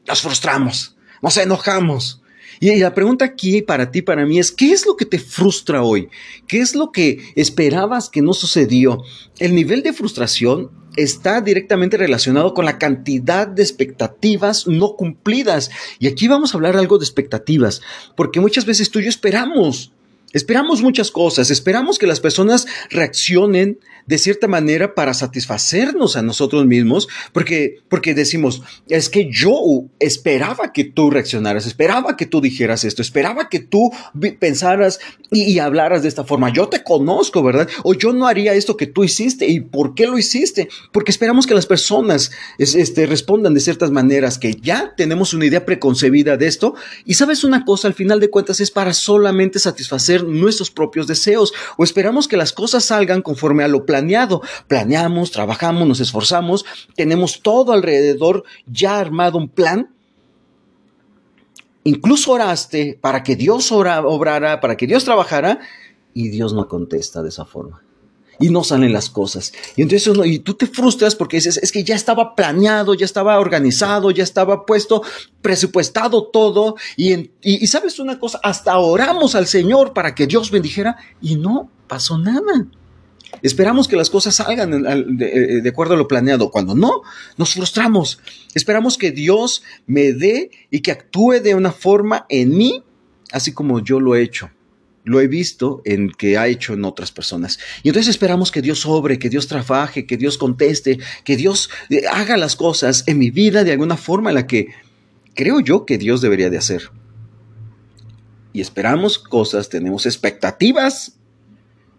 nos 0.06 0.23
frustramos, 0.23 0.96
nos 1.20 1.37
enojamos. 1.37 2.23
Y 2.61 2.75
la 2.76 2.94
pregunta 2.94 3.26
aquí 3.26 3.61
para 3.61 3.90
ti, 3.90 4.00
para 4.00 4.25
mí 4.25 4.38
es, 4.38 4.50
¿qué 4.50 4.73
es 4.73 4.87
lo 4.87 4.96
que 4.96 5.04
te 5.04 5.18
frustra 5.18 5.82
hoy? 5.82 6.08
¿Qué 6.46 6.61
es 6.61 6.75
lo 6.75 6.90
que 6.90 7.18
esperabas 7.35 8.08
que 8.08 8.23
no 8.23 8.32
sucedió? 8.32 9.02
El 9.38 9.54
nivel 9.54 9.82
de 9.82 9.92
frustración 9.92 10.70
está 10.96 11.42
directamente 11.42 11.99
relacionado 11.99 12.54
con 12.54 12.64
la 12.64 12.78
cantidad 12.78 13.46
de 13.46 13.62
expectativas 13.62 14.66
no 14.66 14.96
cumplidas. 14.96 15.70
Y 15.99 16.06
aquí 16.06 16.26
vamos 16.28 16.54
a 16.54 16.56
hablar 16.56 16.76
algo 16.76 16.96
de 16.99 17.04
expectativas, 17.04 17.82
porque 18.16 18.40
muchas 18.40 18.64
veces 18.64 18.90
tú 18.90 18.99
y 18.99 19.04
yo 19.04 19.11
esperamos 19.11 19.92
Esperamos 20.37 20.83
muchas 20.83 21.11
cosas, 21.11 21.50
esperamos 21.50 21.99
que 21.99 22.07
las 22.07 22.21
personas 22.21 22.66
reaccionen 22.90 23.78
de 24.07 24.19
cierta 24.19 24.49
manera 24.49 24.95
para 24.95 25.14
satisfacernos 25.14 26.14
a 26.14 26.23
nosotros 26.23 26.66
mismos, 26.66 27.09
porque, 27.33 27.81
porque 27.88 28.12
decimos, 28.12 28.62
es 28.87 29.09
que 29.09 29.31
yo 29.33 29.59
esperaba 29.99 30.75
que 30.75 30.85
tú 30.85 31.11
reaccionaras, 31.11 31.66
esperaba 31.66 32.19
que 32.19 32.26
tú 32.26 32.43
dijeras 32.43 32.85
esto, 32.85 33.00
esperaba 33.00 33.49
que 33.49 33.61
tú 33.61 33.90
pensaras 34.38 35.00
y, 35.31 35.59
hablaras 35.59 36.02
de 36.02 36.09
esta 36.09 36.25
forma. 36.25 36.52
Yo 36.52 36.69
te 36.69 36.85
conozco, 36.85 37.43
¿verdad? 37.43 37.69
O 37.83 37.95
yo 37.95 38.12
no 38.12 38.26
haría 38.26 38.52
esto 38.52 38.76
que 38.76 38.87
tú 38.87 39.05
hiciste. 39.05 39.47
¿Y 39.47 39.61
por 39.61 39.95
qué 39.95 40.07
lo 40.07 40.19
hiciste? 40.19 40.69
Porque 40.93 41.11
esperamos 41.11 41.47
que 41.47 41.55
las 41.55 41.66
personas 41.66 42.31
este, 42.59 43.07
respondan 43.07 43.55
de 43.55 43.61
ciertas 43.61 43.90
maneras, 43.90 44.38
que 44.38 44.55
ya 44.55 44.95
tenemos 44.97 45.35
una 45.35 45.47
idea 45.47 45.64
preconcebida 45.64 46.37
de 46.37 46.47
esto. 46.47 46.75
Y 47.05 47.14
sabes 47.14 47.43
una 47.43 47.64
cosa, 47.64 47.88
al 47.88 47.95
final 47.95 48.21
de 48.21 48.31
cuentas 48.31 48.61
es 48.61 48.71
para 48.71 48.93
solamente 48.93 49.59
nuestros 50.26 50.71
propios 50.71 51.06
deseos 51.06 51.52
o 51.76 51.85
esperamos 51.85 52.28
que 52.28 52.37
las 52.37 52.52
cosas 52.52 52.85
salgan 52.85 53.23
conforme 53.23 53.64
a 53.64 53.68
lo 53.68 53.87
planeado. 53.87 54.42
Planeamos, 54.68 55.30
trabajamos, 55.30 55.87
nos 55.87 56.00
esforzamos, 56.00 56.64
tenemos 56.95 57.42
todo 57.42 57.73
alrededor 57.73 58.45
ya 58.66 58.99
armado 58.99 59.38
un 59.38 59.49
plan. 59.49 59.95
Incluso 61.85 62.33
oraste 62.33 62.99
para 63.00 63.23
que 63.23 63.37
Dios 63.37 63.71
obrara, 63.71 64.61
para 64.61 64.76
que 64.76 64.87
Dios 64.87 65.04
trabajara 65.04 65.61
y 66.12 66.28
Dios 66.28 66.52
no 66.52 66.66
contesta 66.68 67.23
de 67.23 67.28
esa 67.28 67.45
forma 67.45 67.86
y 68.38 68.50
no 68.50 68.64
salen 68.64 68.93
las 68.93 69.11
cosas. 69.11 69.52
Y 69.76 69.83
entonces 69.83 70.12
y 70.25 70.38
tú 70.40 70.55
te 70.55 70.66
frustras 70.66 71.14
porque 71.14 71.38
dices, 71.38 71.59
es 71.59 71.73
que 71.73 71.85
ya 71.85 71.95
estaba 71.95 72.35
planeado, 72.35 72.95
ya 72.95 73.05
estaba 73.05 73.38
organizado, 73.38 74.11
ya 74.11 74.25
estaba 74.25 74.66
puesto, 74.66 75.02
presupuestado 75.43 76.26
todo. 76.26 76.76
Y, 76.97 77.31
y, 77.43 77.66
sabes 77.66 77.99
una 77.99 78.19
cosa, 78.19 78.40
hasta 78.43 78.78
oramos 78.78 79.35
al 79.35 79.47
Señor 79.47 79.93
para 79.93 80.14
que 80.14 80.26
Dios 80.26 80.50
bendijera 80.50 80.97
y 81.21 81.37
no 81.37 81.71
pasó 81.87 82.19
nada. 82.19 82.66
Esperamos 83.43 83.88
que 83.88 83.97
las 83.97 84.09
cosas 84.09 84.37
salgan 84.37 85.16
de, 85.16 85.61
de, 85.61 85.69
acuerdo 85.69 85.95
a 85.95 85.97
lo 85.97 86.09
planeado. 86.09 86.50
Cuando 86.50 86.75
no, 86.75 87.02
nos 87.37 87.55
frustramos. 87.55 88.21
Esperamos 88.55 88.97
que 88.97 89.11
Dios 89.11 89.62
me 89.87 90.12
dé 90.12 90.50
y 90.71 90.81
que 90.81 90.93
actúe 90.93 91.40
de 91.43 91.55
una 91.55 91.73
forma 91.73 92.26
en 92.28 92.57
mí, 92.57 92.83
así 93.33 93.52
como 93.52 93.81
yo 93.81 94.00
lo 94.00 94.14
he 94.14 94.23
hecho 94.23 94.50
lo 95.06 95.20
he 95.20 95.28
visto 95.28 95.82
en 95.84 96.10
que 96.10 96.36
ha 96.36 96.48
hecho 96.48 96.75
en 96.75 96.84
otras 96.84 97.12
personas. 97.12 97.60
Y 97.84 97.88
entonces 97.88 98.10
esperamos 98.10 98.50
que 98.50 98.60
Dios 98.60 98.84
obre, 98.86 99.20
que 99.20 99.30
Dios 99.30 99.46
trabaje, 99.46 100.04
que 100.04 100.16
Dios 100.16 100.36
conteste, 100.36 100.98
que 101.25 101.36
Dios 101.36 101.70
eh, 101.90 102.02
haga 102.10 102.36
las 102.36 102.56
cosas 102.56 103.04
en 103.06 103.18
mi 103.18 103.30
vida 103.30 103.62
de 103.62 103.70
alguna 103.70 103.96
forma 103.96 104.30
en 104.30 104.34
la 104.34 104.48
que 104.48 104.66
creo 105.34 105.60
yo 105.60 105.86
que 105.86 105.96
Dios 105.96 106.20
debería 106.22 106.50
de 106.50 106.58
hacer. 106.58 106.90
Y 108.52 108.60
esperamos 108.60 109.20
cosas, 109.20 109.68
tenemos 109.68 110.06
expectativas 110.06 111.16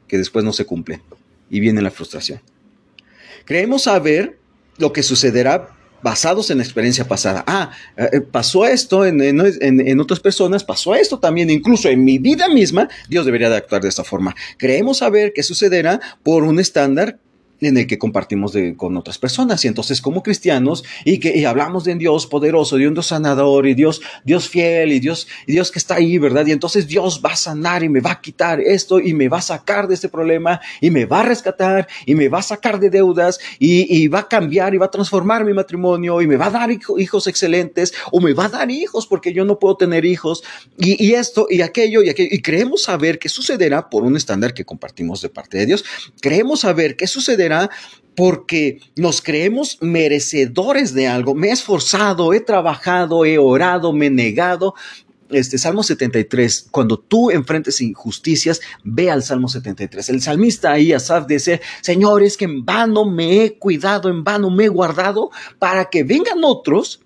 que 0.10 0.18
después 0.18 0.44
no 0.44 0.52
se 0.52 0.66
cumplen 0.66 1.02
y 1.50 1.62
viene 1.62 1.82
la 1.82 1.92
frustración. 1.92 2.42
Creemos 3.46 3.84
saber 3.84 4.38
lo 4.78 4.92
que 4.92 5.02
sucederá 5.02 5.77
basados 6.02 6.50
en 6.50 6.58
la 6.58 6.64
experiencia 6.64 7.08
pasada. 7.08 7.44
Ah, 7.48 7.72
eh, 7.96 8.10
eh, 8.14 8.22
pasó 8.22 8.66
esto 8.66 9.06
en, 9.06 9.22
en, 9.22 10.00
otras 10.00 10.20
personas, 10.20 10.64
pasó 10.64 10.96
esto 10.96 11.20
también, 11.20 11.50
incluso 11.50 11.90
en 11.90 12.04
mi 12.04 12.18
vida 12.18 12.48
misma, 12.50 12.90
Dios 13.10 13.26
debería 13.26 13.50
de 13.50 13.58
actuar 13.58 13.82
de 13.82 13.90
esta 13.90 14.04
forma. 14.04 14.36
Creemos 14.58 14.98
saber 15.00 15.34
que 15.34 15.44
sucederá 15.44 16.00
por 16.24 16.44
un 16.44 16.60
estándar 16.60 17.20
en 17.62 17.78
el 17.78 17.88
que 17.88 17.98
compartimos 17.98 18.54
con 18.76 18.98
otras 18.98 19.18
personas. 19.18 19.64
Y 19.66 19.68
entonces 19.68 20.02
como 20.02 20.24
cristianos 20.24 20.84
y 21.06 21.20
que 21.20 21.46
hablamos 21.46 21.84
de 21.84 21.94
un 21.94 22.00
Dios 22.00 22.28
poderoso, 22.28 22.78
de 22.78 22.88
un 22.88 22.94
Dios 22.94 23.08
sanador 23.08 23.68
y 23.68 23.74
Dios, 23.74 24.02
Dios 24.24 24.48
fiel 24.48 24.92
y 24.92 25.00
Dios, 25.00 25.28
Dios 25.46 25.72
que 25.72 25.80
está 25.80 25.96
ahí, 25.96 26.18
¿verdad? 26.18 26.46
Y 26.46 26.52
entonces 26.52 26.88
Dios 26.88 27.22
va 27.24 27.32
a 27.32 27.36
sanar 27.36 27.84
y 27.84 27.90
me 27.90 28.00
va 28.00 28.12
a 28.12 28.22
quitar 28.22 28.60
esto 28.60 29.00
y 29.00 29.14
me 29.14 29.30
va 29.30 29.40
a 29.40 29.42
sacar 29.42 29.88
de 29.88 29.96
este 29.96 30.10
problema 30.10 30.60
y 30.82 30.92
me 30.92 31.06
va 31.06 31.22
a 31.22 31.24
rescatar 31.24 31.88
y 32.06 32.16
me 32.16 32.30
va 32.30 32.40
a 32.40 32.44
sacar 32.44 32.80
de 32.80 32.90
deudas 32.90 33.40
y, 33.60 34.08
va 34.08 34.20
a 34.20 34.28
cambiar 34.28 34.74
y 34.74 34.78
va 34.78 34.86
a 34.86 34.92
transformar 34.92 35.44
mi 35.44 35.54
matrimonio 35.54 36.22
y 36.22 36.28
me 36.28 36.38
va 36.38 36.46
a 36.46 36.52
dar 36.52 36.70
hijos 36.72 37.28
excelentes 37.28 37.94
o 38.12 38.22
me 38.22 38.34
va 38.34 38.46
a 38.46 38.50
dar 38.50 38.72
hijos 38.72 39.06
porque 39.06 39.34
yo 39.34 39.44
no 39.44 39.60
puedo 39.60 39.76
tener 39.76 40.06
hijos 40.06 40.44
y, 40.78 41.04
y 41.04 41.16
esto 41.16 41.48
y 41.50 41.62
aquello 41.62 42.04
y 42.04 42.10
aquello. 42.10 42.30
Y 42.32 42.42
creemos 42.42 42.84
saber 42.84 43.20
que 43.20 43.28
sucederá 43.28 43.90
por 43.90 44.04
un 44.04 44.16
estándar 44.16 44.54
que 44.54 44.64
compartimos 44.64 45.22
de 45.22 45.30
parte 45.30 45.58
de 45.58 45.66
Dios. 45.66 45.84
Creemos 46.22 46.62
saber 46.62 46.96
que 46.96 47.08
sucederá 47.08 47.47
porque 48.18 48.80
nos 48.96 49.22
creemos 49.22 49.78
merecedores 49.80 50.96
de 50.96 51.08
algo. 51.08 51.36
Me 51.36 51.50
he 51.50 51.52
esforzado, 51.52 52.34
he 52.34 52.40
trabajado, 52.40 53.26
he 53.26 53.38
orado, 53.38 53.94
me 53.94 54.08
he 54.08 54.10
negado. 54.10 54.74
Este 55.30 55.60
Salmo 55.60 55.84
73, 55.84 56.70
cuando 56.72 56.98
tú 56.98 57.30
enfrentes 57.30 57.80
injusticias, 57.80 58.60
ve 58.84 59.12
al 59.12 59.22
Salmo 59.22 59.48
73. 59.48 60.10
El 60.10 60.22
salmista 60.24 60.72
ahí, 60.72 60.94
Asaf, 60.94 61.28
dice, 61.28 61.62
Señor, 61.82 62.24
es 62.24 62.38
que 62.38 62.46
en 62.46 62.66
vano 62.66 63.06
me 63.06 63.44
he 63.44 63.60
cuidado, 63.60 64.10
en 64.10 64.24
vano 64.24 64.50
me 64.50 64.66
he 64.66 64.70
guardado 64.70 65.30
para 65.60 65.86
que 65.92 66.04
vengan 66.04 66.44
otros 66.44 67.02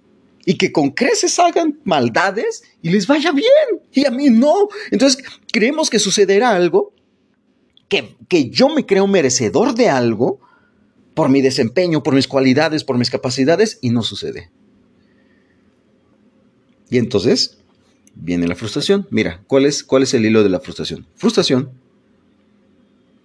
y 0.46 0.54
que 0.58 0.72
con 0.72 0.92
creces 0.92 1.38
hagan 1.40 1.80
maldades 1.84 2.64
y 2.82 2.90
les 2.90 3.06
vaya 3.06 3.34
bien. 3.34 3.82
Y 3.92 4.06
a 4.06 4.12
mí 4.12 4.30
no. 4.30 4.70
Entonces, 4.92 5.22
creemos 5.52 5.90
que 5.90 6.00
sucederá 6.00 6.52
algo 6.52 6.94
que, 8.30 8.50
yo 8.50 8.70
me 8.70 8.86
creo 8.86 9.06
merecedor 9.06 9.76
de 9.76 9.90
algo 9.90 10.40
por 11.14 11.30
mi 11.30 11.42
desempeño, 11.42 12.04
por 12.04 12.16
mis 12.16 12.28
cualidades, 12.28 12.86
por 12.86 12.98
mis 12.98 13.10
capacidades, 13.10 13.80
y 13.82 13.90
no 13.90 14.02
sucede. 14.02 14.50
Y 16.90 16.98
entonces 16.98 17.58
viene 18.16 18.48
la 18.48 18.56
frustración. 18.56 19.08
Mira, 19.12 19.44
¿cuál 19.48 19.66
es, 19.66 19.84
¿cuál 19.84 20.04
es 20.04 20.14
el 20.14 20.26
hilo 20.26 20.44
de 20.44 20.50
la 20.50 20.62
frustración? 20.62 21.06
Frustración 21.16 21.72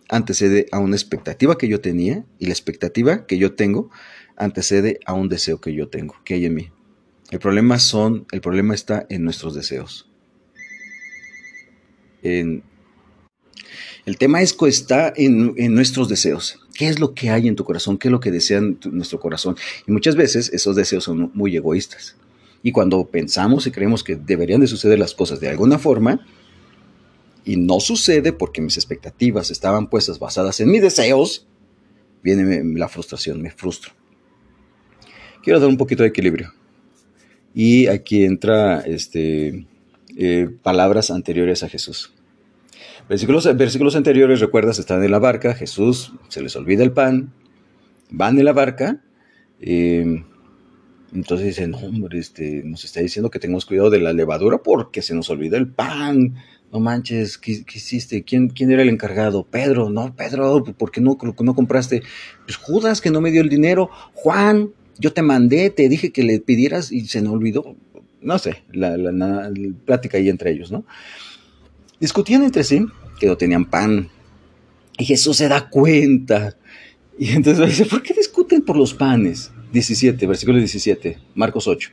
antecede 0.08 0.66
a 0.72 0.78
una 0.78 0.96
expectativa 0.96 1.58
que 1.58 1.68
yo 1.68 1.80
tenía 1.80 2.24
y 2.38 2.46
la 2.46 2.52
expectativa 2.52 3.26
que 3.26 3.38
yo 3.38 3.54
tengo 3.54 3.90
antecede 4.36 4.98
a 5.06 5.14
un 5.14 5.28
deseo 5.28 5.60
que 5.60 5.74
yo 5.74 5.88
tengo, 5.88 6.16
que 6.24 6.34
hay 6.34 6.44
en 6.44 6.54
mí. 6.54 6.70
El 7.30 7.38
problema 7.38 7.78
son, 7.78 8.26
el 8.32 8.40
problema 8.40 8.74
está 8.74 9.06
en 9.10 9.24
nuestros 9.24 9.54
deseos. 9.54 10.08
El 14.04 14.18
tema 14.18 14.40
es 14.40 14.52
que 14.52 14.68
está 14.68 15.12
en, 15.16 15.54
nuestros 15.74 16.08
deseos. 16.08 16.60
¿Qué 16.74 16.88
es 16.88 17.00
lo 17.00 17.14
que 17.14 17.30
hay 17.30 17.48
en 17.48 17.56
tu 17.56 17.64
corazón? 17.64 17.98
¿Qué 17.98 18.08
es 18.08 18.12
lo 18.12 18.20
que 18.20 18.30
desea 18.30 18.60
nuestro 18.60 19.18
corazón? 19.18 19.56
Y 19.86 19.92
muchas 19.92 20.14
veces 20.14 20.50
esos 20.52 20.76
deseos 20.76 21.04
son 21.04 21.30
muy 21.34 21.56
egoístas. 21.56 22.16
Y 22.62 22.72
cuando 22.72 23.04
pensamos 23.06 23.66
y 23.66 23.70
creemos 23.70 24.04
que 24.04 24.16
deberían 24.16 24.60
de 24.60 24.66
suceder 24.66 24.98
las 24.98 25.14
cosas 25.14 25.40
de 25.40 25.48
alguna 25.48 25.78
forma, 25.78 26.26
y 27.44 27.56
no 27.56 27.78
sucede 27.78 28.32
porque 28.32 28.60
mis 28.60 28.76
expectativas 28.76 29.50
estaban 29.50 29.88
puestas 29.88 30.18
basadas 30.18 30.58
en 30.60 30.70
mis 30.70 30.82
deseos, 30.82 31.46
viene 32.22 32.62
la 32.76 32.88
frustración, 32.88 33.40
me 33.40 33.52
frustro. 33.52 33.92
Quiero 35.42 35.60
dar 35.60 35.68
un 35.68 35.76
poquito 35.76 36.02
de 36.02 36.08
equilibrio. 36.08 36.52
Y 37.54 37.86
aquí 37.86 38.24
entra 38.24 38.80
este, 38.80 39.64
eh, 40.16 40.48
palabras 40.62 41.10
anteriores 41.10 41.62
a 41.62 41.68
Jesús. 41.68 42.15
Versículos, 43.08 43.46
anteriores, 43.96 44.40
recuerdas, 44.40 44.78
están 44.78 45.04
en 45.04 45.10
la 45.10 45.18
barca, 45.18 45.54
Jesús 45.54 46.12
se 46.28 46.42
les 46.42 46.56
olvida 46.56 46.82
el 46.82 46.92
pan, 46.92 47.32
van 48.10 48.38
en 48.38 48.44
la 48.44 48.52
barca, 48.52 49.00
eh, 49.60 50.24
entonces 51.14 51.46
dicen, 51.46 51.74
hombre, 51.74 52.18
este, 52.18 52.62
nos 52.64 52.84
está 52.84 53.00
diciendo 53.00 53.30
que 53.30 53.38
tengamos 53.38 53.64
cuidado 53.64 53.90
de 53.90 54.00
la 54.00 54.12
levadura 54.12 54.58
porque 54.58 55.02
se 55.02 55.14
nos 55.14 55.30
olvida 55.30 55.56
el 55.56 55.68
pan. 55.68 56.34
No 56.72 56.80
manches, 56.80 57.38
¿qué, 57.38 57.64
hiciste? 57.72 58.24
¿Quién, 58.24 58.48
¿Quién, 58.48 58.72
era 58.72 58.82
el 58.82 58.88
encargado? 58.88 59.44
Pedro, 59.44 59.88
no, 59.88 60.14
Pedro, 60.16 60.64
¿por 60.64 60.90
qué 60.90 61.00
no, 61.00 61.16
no 61.40 61.54
compraste? 61.54 62.02
Pues 62.44 62.56
Judas, 62.56 63.00
que 63.00 63.10
no 63.10 63.20
me 63.20 63.30
dio 63.30 63.40
el 63.40 63.48
dinero. 63.48 63.88
Juan, 64.14 64.70
yo 64.98 65.12
te 65.12 65.22
mandé, 65.22 65.70
te 65.70 65.88
dije 65.88 66.10
que 66.10 66.24
le 66.24 66.40
pidieras 66.40 66.90
y 66.90 67.06
se 67.06 67.22
me 67.22 67.28
olvidó. 67.28 67.76
No 68.20 68.38
sé, 68.38 68.64
la, 68.72 68.96
la, 68.96 69.50
plática 69.84 70.18
ahí 70.18 70.28
entre 70.28 70.50
ellos, 70.50 70.72
¿no? 70.72 70.84
Discutían 72.00 72.42
entre 72.42 72.64
sí 72.64 72.84
que 73.18 73.26
no 73.26 73.36
tenían 73.36 73.64
pan. 73.64 74.08
Y 74.98 75.04
Jesús 75.04 75.38
se 75.38 75.48
da 75.48 75.68
cuenta. 75.68 76.56
Y 77.18 77.30
entonces 77.30 77.66
dice, 77.66 77.86
¿por 77.86 78.02
qué 78.02 78.14
discuten 78.14 78.62
por 78.62 78.76
los 78.76 78.94
panes? 78.94 79.50
17, 79.72 80.26
versículo 80.26 80.58
17, 80.58 81.18
Marcos 81.34 81.66
8. 81.66 81.90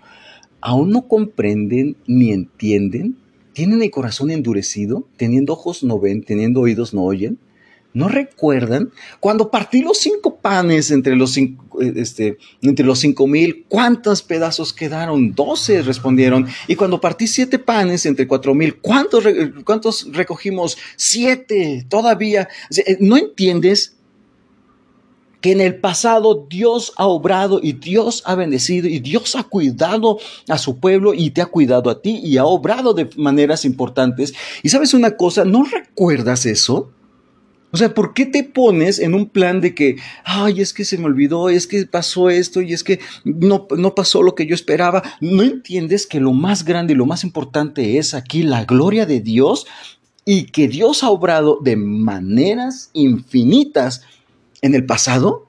¿Aún 0.61 0.91
no 0.91 1.07
comprenden 1.07 1.97
ni 2.07 2.31
entienden? 2.31 3.17
¿Tienen 3.53 3.81
el 3.81 3.91
corazón 3.91 4.31
endurecido? 4.31 5.07
¿Teniendo 5.17 5.53
ojos 5.53 5.83
no 5.83 5.99
ven? 5.99 6.23
¿Teniendo 6.23 6.61
oídos 6.61 6.93
no 6.93 7.03
oyen? 7.03 7.37
¿No 7.93 8.07
recuerdan? 8.07 8.91
Cuando 9.19 9.51
partí 9.51 9.83
los 9.83 9.99
cinco 9.99 10.37
panes 10.37 10.89
entre 10.89 11.15
los 11.15 11.31
cinco, 11.31 11.79
eh, 11.79 11.93
este, 11.95 12.37
entre 12.63 12.85
los 12.85 12.99
cinco 12.99 13.27
mil, 13.27 13.65
¿cuántos 13.69 14.23
pedazos 14.23 14.73
quedaron? 14.73 15.35
Doce 15.35 15.83
respondieron. 15.83 16.47
Y 16.67 16.75
cuando 16.75 16.99
partí 16.99 17.27
siete 17.27 17.59
panes 17.59 18.07
entre 18.07 18.27
cuatro 18.27 18.55
mil, 18.55 18.77
¿cuántos, 18.77 19.23
¿cuántos 19.63 20.07
recogimos? 20.11 20.75
Siete. 20.95 21.85
Todavía. 21.87 22.49
Eh, 22.75 22.97
¿No 22.99 23.15
entiendes? 23.17 23.95
que 25.39 25.51
en 25.51 25.59
el 25.59 25.75
pasado 25.75 26.47
Dios 26.49 26.93
ha 26.95 27.05
obrado 27.05 27.59
y 27.61 27.73
Dios 27.73 28.23
ha 28.25 28.33
bendecido 28.33 28.87
y 28.87 29.01
Dios 29.01 29.35
ha 29.35 29.43
cuidado 29.43 30.17
a 30.47 30.57
su 30.57 30.79
pueblo 30.79 31.13
y 31.13 31.31
te 31.31 31.41
ha 31.41 31.47
cuidado 31.47 31.89
a 31.89 32.01
ti 32.01 32.21
y 32.23 32.37
ha 32.37 32.45
obrado 32.45 32.93
de 32.93 33.09
maneras 33.17 33.65
importantes. 33.65 34.33
Y 34.63 34.69
sabes 34.69 34.93
una 34.93 35.17
cosa, 35.17 35.43
¿no 35.43 35.65
recuerdas 35.65 36.45
eso? 36.45 36.93
O 37.73 37.77
sea, 37.77 37.95
¿por 37.95 38.13
qué 38.13 38.27
te 38.27 38.43
pones 38.43 38.99
en 38.99 39.15
un 39.15 39.27
plan 39.27 39.59
de 39.59 39.73
que, 39.73 39.95
ay, 40.23 40.61
es 40.61 40.73
que 40.73 40.85
se 40.85 40.99
me 40.99 41.05
olvidó, 41.05 41.49
es 41.49 41.65
que 41.65 41.87
pasó 41.87 42.29
esto 42.29 42.61
y 42.61 42.71
es 42.71 42.83
que 42.83 42.99
no, 43.25 43.67
no 43.75 43.95
pasó 43.95 44.21
lo 44.21 44.35
que 44.35 44.45
yo 44.45 44.53
esperaba? 44.53 45.01
¿No 45.21 45.41
entiendes 45.41 46.05
que 46.05 46.19
lo 46.19 46.33
más 46.33 46.65
grande 46.65 46.93
y 46.93 46.95
lo 46.95 47.07
más 47.07 47.23
importante 47.23 47.97
es 47.97 48.13
aquí 48.13 48.43
la 48.43 48.65
gloria 48.65 49.07
de 49.07 49.21
Dios 49.21 49.65
y 50.23 50.43
que 50.45 50.67
Dios 50.67 51.03
ha 51.03 51.09
obrado 51.09 51.57
de 51.63 51.75
maneras 51.75 52.91
infinitas 52.93 54.03
en 54.61 54.75
el 54.75 54.85
pasado? 54.85 55.47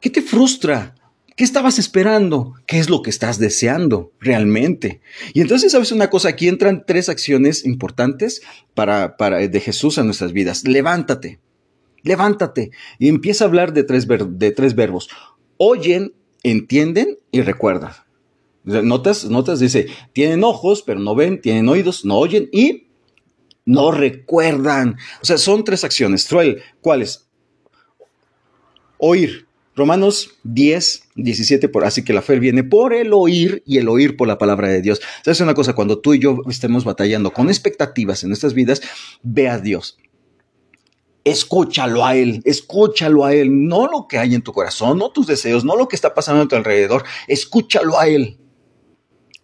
¿Qué 0.00 0.10
te 0.10 0.20
frustra? 0.20 0.96
¿Qué 1.36 1.42
estabas 1.42 1.80
esperando? 1.80 2.54
¿Qué 2.66 2.78
es 2.78 2.88
lo 2.88 3.02
que 3.02 3.10
estás 3.10 3.40
deseando 3.40 4.12
realmente? 4.20 5.00
Y 5.32 5.40
entonces, 5.40 5.72
¿sabes 5.72 5.90
una 5.90 6.08
cosa? 6.08 6.28
Aquí 6.28 6.46
entran 6.46 6.84
tres 6.86 7.08
acciones 7.08 7.64
importantes 7.64 8.42
para, 8.74 9.16
para 9.16 9.38
de 9.38 9.60
Jesús 9.60 9.98
a 9.98 10.04
nuestras 10.04 10.32
vidas. 10.32 10.62
Levántate, 10.66 11.40
levántate 12.02 12.70
y 13.00 13.08
empieza 13.08 13.44
a 13.44 13.48
hablar 13.48 13.72
de 13.72 13.82
tres, 13.82 14.06
de 14.06 14.50
tres 14.52 14.76
verbos. 14.76 15.08
Oyen, 15.56 16.14
entienden 16.44 17.18
y 17.32 17.40
recuerdan. 17.40 17.92
Notas, 18.62 19.24
notas, 19.24 19.58
dice, 19.58 19.88
tienen 20.12 20.44
ojos, 20.44 20.82
pero 20.82 21.00
no 21.00 21.16
ven, 21.16 21.40
tienen 21.40 21.68
oídos, 21.68 22.04
no 22.04 22.16
oyen 22.16 22.48
y 22.52 22.86
no 23.64 23.90
recuerdan. 23.90 24.96
O 25.20 25.24
sea, 25.24 25.36
son 25.36 25.64
tres 25.64 25.82
acciones. 25.82 26.28
¿cuáles? 26.80 27.26
Oír. 28.98 29.43
Romanos 29.76 30.36
10, 30.44 31.08
17, 31.16 31.68
por, 31.68 31.84
así 31.84 32.04
que 32.04 32.12
la 32.12 32.22
fe 32.22 32.38
viene 32.38 32.62
por 32.62 32.94
el 32.94 33.12
oír 33.12 33.62
y 33.66 33.78
el 33.78 33.88
oír 33.88 34.16
por 34.16 34.28
la 34.28 34.38
palabra 34.38 34.68
de 34.68 34.82
Dios. 34.82 35.00
¿Sabes 35.24 35.40
una 35.40 35.54
cosa? 35.54 35.74
Cuando 35.74 35.98
tú 35.98 36.14
y 36.14 36.20
yo 36.20 36.38
estemos 36.48 36.84
batallando 36.84 37.32
con 37.32 37.48
expectativas 37.48 38.22
en 38.22 38.30
nuestras 38.30 38.54
vidas, 38.54 38.82
ve 39.22 39.48
a 39.48 39.58
Dios. 39.58 39.98
Escúchalo 41.24 42.04
a 42.04 42.16
Él, 42.16 42.42
escúchalo 42.44 43.24
a 43.24 43.34
Él, 43.34 43.66
no 43.66 43.86
lo 43.90 44.06
que 44.06 44.18
hay 44.18 44.34
en 44.34 44.42
tu 44.42 44.52
corazón, 44.52 44.98
no 44.98 45.10
tus 45.10 45.26
deseos, 45.26 45.64
no 45.64 45.74
lo 45.76 45.88
que 45.88 45.96
está 45.96 46.14
pasando 46.14 46.42
a 46.42 46.48
tu 46.48 46.56
alrededor, 46.56 47.04
escúchalo 47.26 47.98
a 47.98 48.08
Él. 48.08 48.38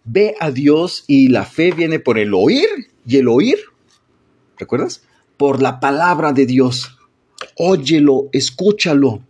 Ve 0.03 0.35
a 0.39 0.51
Dios 0.51 1.03
y 1.07 1.27
la 1.27 1.45
fe 1.45 1.71
viene 1.71 1.99
por 1.99 2.17
el 2.17 2.33
oír 2.33 2.67
y 3.05 3.17
el 3.17 3.27
oír 3.27 3.57
¿Recuerdas? 4.61 5.01
Por 5.37 5.59
la 5.59 5.79
palabra 5.79 6.33
de 6.33 6.45
Dios. 6.45 6.95
Óyelo, 7.57 8.29
escúchalo. 8.31 9.23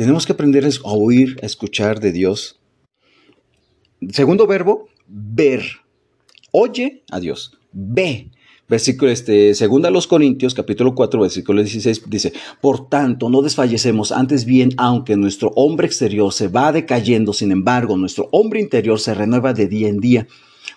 Tenemos 0.00 0.24
que 0.24 0.32
aprender 0.32 0.64
a 0.64 0.92
oír, 0.92 1.38
a 1.42 1.44
escuchar 1.44 2.00
de 2.00 2.10
Dios. 2.10 2.58
Segundo 4.10 4.46
verbo, 4.46 4.88
ver. 5.06 5.62
Oye 6.52 7.02
a 7.10 7.20
Dios. 7.20 7.58
Ve. 7.70 8.30
Versículo 8.66 9.10
este, 9.10 9.54
segunda 9.54 9.88
a 9.88 9.90
los 9.90 10.06
Corintios, 10.06 10.54
capítulo 10.54 10.94
4, 10.94 11.20
versículo 11.20 11.60
16, 11.60 12.04
dice, 12.08 12.32
Por 12.62 12.88
tanto, 12.88 13.28
no 13.28 13.42
desfallecemos, 13.42 14.10
antes 14.10 14.46
bien, 14.46 14.70
aunque 14.78 15.16
nuestro 15.16 15.52
hombre 15.54 15.86
exterior 15.86 16.32
se 16.32 16.48
va 16.48 16.72
decayendo, 16.72 17.34
sin 17.34 17.52
embargo, 17.52 17.98
nuestro 17.98 18.30
hombre 18.32 18.58
interior 18.58 18.98
se 19.00 19.12
renueva 19.12 19.52
de 19.52 19.68
día 19.68 19.88
en 19.90 20.00
día. 20.00 20.26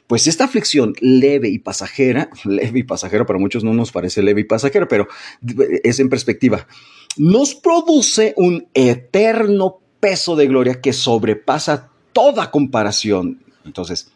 Pues 0.07 0.27
esta 0.27 0.43
aflicción 0.43 0.95
leve 0.99 1.49
y 1.49 1.59
pasajera, 1.59 2.29
leve 2.43 2.79
y 2.79 2.83
pasajera 2.83 3.25
para 3.25 3.39
muchos 3.39 3.63
no 3.63 3.73
nos 3.73 3.91
parece 3.93 4.21
leve 4.21 4.41
y 4.41 4.43
pasajera, 4.43 4.87
pero 4.87 5.07
es 5.83 5.99
en 5.99 6.09
perspectiva, 6.09 6.67
nos 7.17 7.55
produce 7.55 8.33
un 8.37 8.67
eterno 8.73 9.79
peso 9.99 10.35
de 10.35 10.47
gloria 10.47 10.81
que 10.81 10.93
sobrepasa 10.93 11.91
toda 12.11 12.51
comparación. 12.51 13.43
Entonces, 13.65 14.11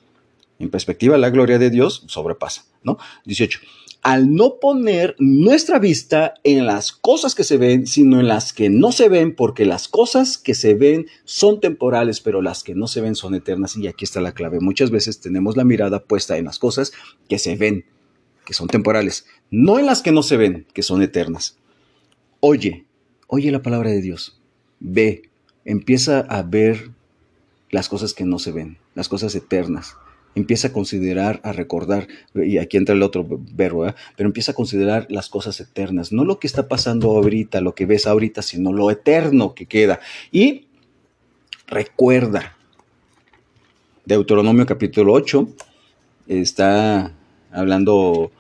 en 0.59 0.69
perspectiva, 0.69 1.17
la 1.17 1.29
gloria 1.29 1.59
de 1.59 1.69
Dios 1.69 2.03
sobrepasa, 2.07 2.65
¿no? 2.83 2.97
18 3.25 3.59
al 4.07 4.33
no 4.33 4.59
poner 4.61 5.17
nuestra 5.19 5.79
vista 5.79 6.35
en 6.45 6.65
las 6.65 6.93
cosas 6.93 7.35
que 7.35 7.43
se 7.43 7.57
ven, 7.57 7.87
sino 7.87 8.21
en 8.21 8.29
las 8.29 8.53
que 8.53 8.69
no 8.69 8.93
se 8.93 9.09
ven, 9.09 9.35
porque 9.35 9.65
las 9.65 9.89
cosas 9.89 10.37
que 10.37 10.55
se 10.55 10.75
ven 10.75 11.07
son 11.25 11.59
temporales, 11.59 12.21
pero 12.21 12.41
las 12.41 12.63
que 12.63 12.73
no 12.73 12.87
se 12.87 13.01
ven 13.01 13.15
son 13.15 13.35
eternas. 13.35 13.75
Y 13.75 13.87
aquí 13.87 14.05
está 14.05 14.21
la 14.21 14.31
clave. 14.31 14.61
Muchas 14.61 14.91
veces 14.91 15.19
tenemos 15.19 15.57
la 15.57 15.65
mirada 15.65 16.03
puesta 16.03 16.37
en 16.37 16.45
las 16.45 16.57
cosas 16.57 16.93
que 17.27 17.37
se 17.37 17.57
ven, 17.57 17.83
que 18.45 18.53
son 18.53 18.69
temporales, 18.69 19.25
no 19.51 19.77
en 19.77 19.85
las 19.85 20.01
que 20.01 20.13
no 20.13 20.23
se 20.23 20.37
ven, 20.37 20.67
que 20.73 20.83
son 20.83 21.01
eternas. 21.01 21.57
Oye, 22.39 22.86
oye 23.27 23.51
la 23.51 23.61
palabra 23.61 23.91
de 23.91 24.01
Dios. 24.01 24.39
Ve, 24.79 25.29
empieza 25.65 26.19
a 26.19 26.41
ver 26.43 26.91
las 27.69 27.89
cosas 27.89 28.13
que 28.13 28.25
no 28.25 28.39
se 28.39 28.51
ven, 28.51 28.77
las 28.95 29.09
cosas 29.09 29.35
eternas 29.35 29.95
empieza 30.37 30.69
a 30.69 30.73
considerar, 30.73 31.41
a 31.43 31.51
recordar, 31.51 32.07
y 32.35 32.59
aquí 32.59 32.77
entra 32.77 32.95
el 32.95 33.03
otro 33.03 33.25
verbo, 33.27 33.87
¿eh? 33.87 33.95
pero 34.15 34.27
empieza 34.27 34.51
a 34.51 34.55
considerar 34.55 35.07
las 35.09 35.29
cosas 35.29 35.59
eternas, 35.59 36.11
no 36.11 36.23
lo 36.25 36.39
que 36.39 36.47
está 36.47 36.67
pasando 36.67 37.09
ahorita, 37.11 37.59
lo 37.61 37.75
que 37.75 37.85
ves 37.85 38.07
ahorita, 38.07 38.41
sino 38.41 38.71
lo 38.71 38.91
eterno 38.91 39.55
que 39.55 39.65
queda. 39.65 39.99
Y 40.31 40.67
recuerda, 41.65 42.55
Deuteronomio 44.05 44.65
capítulo 44.65 45.13
8 45.13 45.49
está 46.27 47.13
hablando 47.51 48.31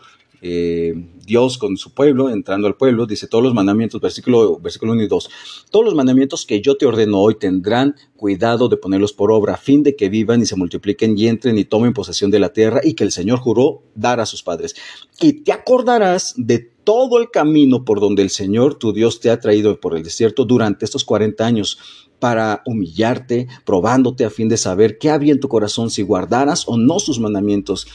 eh, 0.41 1.03
Dios 1.27 1.59
con 1.59 1.77
su 1.77 1.93
pueblo, 1.93 2.29
entrando 2.31 2.65
al 2.65 2.75
pueblo, 2.75 3.05
dice 3.05 3.27
todos 3.27 3.43
los 3.43 3.53
mandamientos, 3.53 4.01
versículo, 4.01 4.57
versículo 4.57 4.93
1 4.93 5.03
y 5.03 5.07
2, 5.07 5.29
todos 5.69 5.85
los 5.85 5.93
mandamientos 5.93 6.45
que 6.45 6.61
yo 6.61 6.77
te 6.77 6.87
ordeno 6.87 7.19
hoy 7.19 7.35
tendrán 7.35 7.95
cuidado 8.15 8.69
de 8.69 8.77
ponerlos 8.77 9.13
por 9.13 9.31
obra, 9.31 9.53
a 9.53 9.57
fin 9.57 9.83
de 9.83 9.95
que 9.95 10.09
vivan 10.09 10.41
y 10.41 10.45
se 10.45 10.55
multipliquen 10.55 11.17
y 11.17 11.27
entren 11.27 11.57
y 11.57 11.65
tomen 11.65 11.93
posesión 11.93 12.31
de 12.31 12.39
la 12.39 12.53
tierra 12.53 12.81
y 12.83 12.93
que 12.93 13.03
el 13.03 13.11
Señor 13.11 13.39
juró 13.39 13.83
dar 13.93 14.19
a 14.19 14.25
sus 14.25 14.41
padres. 14.41 14.75
Y 15.21 15.33
te 15.43 15.51
acordarás 15.51 16.33
de 16.37 16.71
todo 16.87 17.19
el 17.19 17.29
camino 17.29 17.83
por 17.83 17.99
donde 17.99 18.21
el 18.21 18.29
Señor 18.29 18.75
tu 18.75 18.93
Dios 18.93 19.19
te 19.19 19.29
ha 19.29 19.41
traído 19.41 19.79
por 19.79 19.97
el 19.97 20.03
desierto 20.03 20.45
durante 20.45 20.85
estos 20.85 21.03
40 21.03 21.45
años 21.45 21.77
para 22.19 22.63
humillarte, 22.65 23.47
probándote 23.65 24.23
a 24.23 24.29
fin 24.29 24.47
de 24.47 24.55
saber 24.55 24.97
qué 24.97 25.09
había 25.09 25.33
en 25.33 25.41
tu 25.41 25.49
corazón 25.49 25.89
si 25.89 26.01
guardaras 26.01 26.63
o 26.67 26.77
no 26.77 26.99
sus 26.99 27.19
mandamientos. 27.19 27.87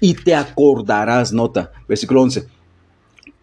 Y 0.00 0.14
te 0.14 0.34
acordarás, 0.34 1.32
nota, 1.32 1.72
versículo 1.88 2.22
11, 2.22 2.46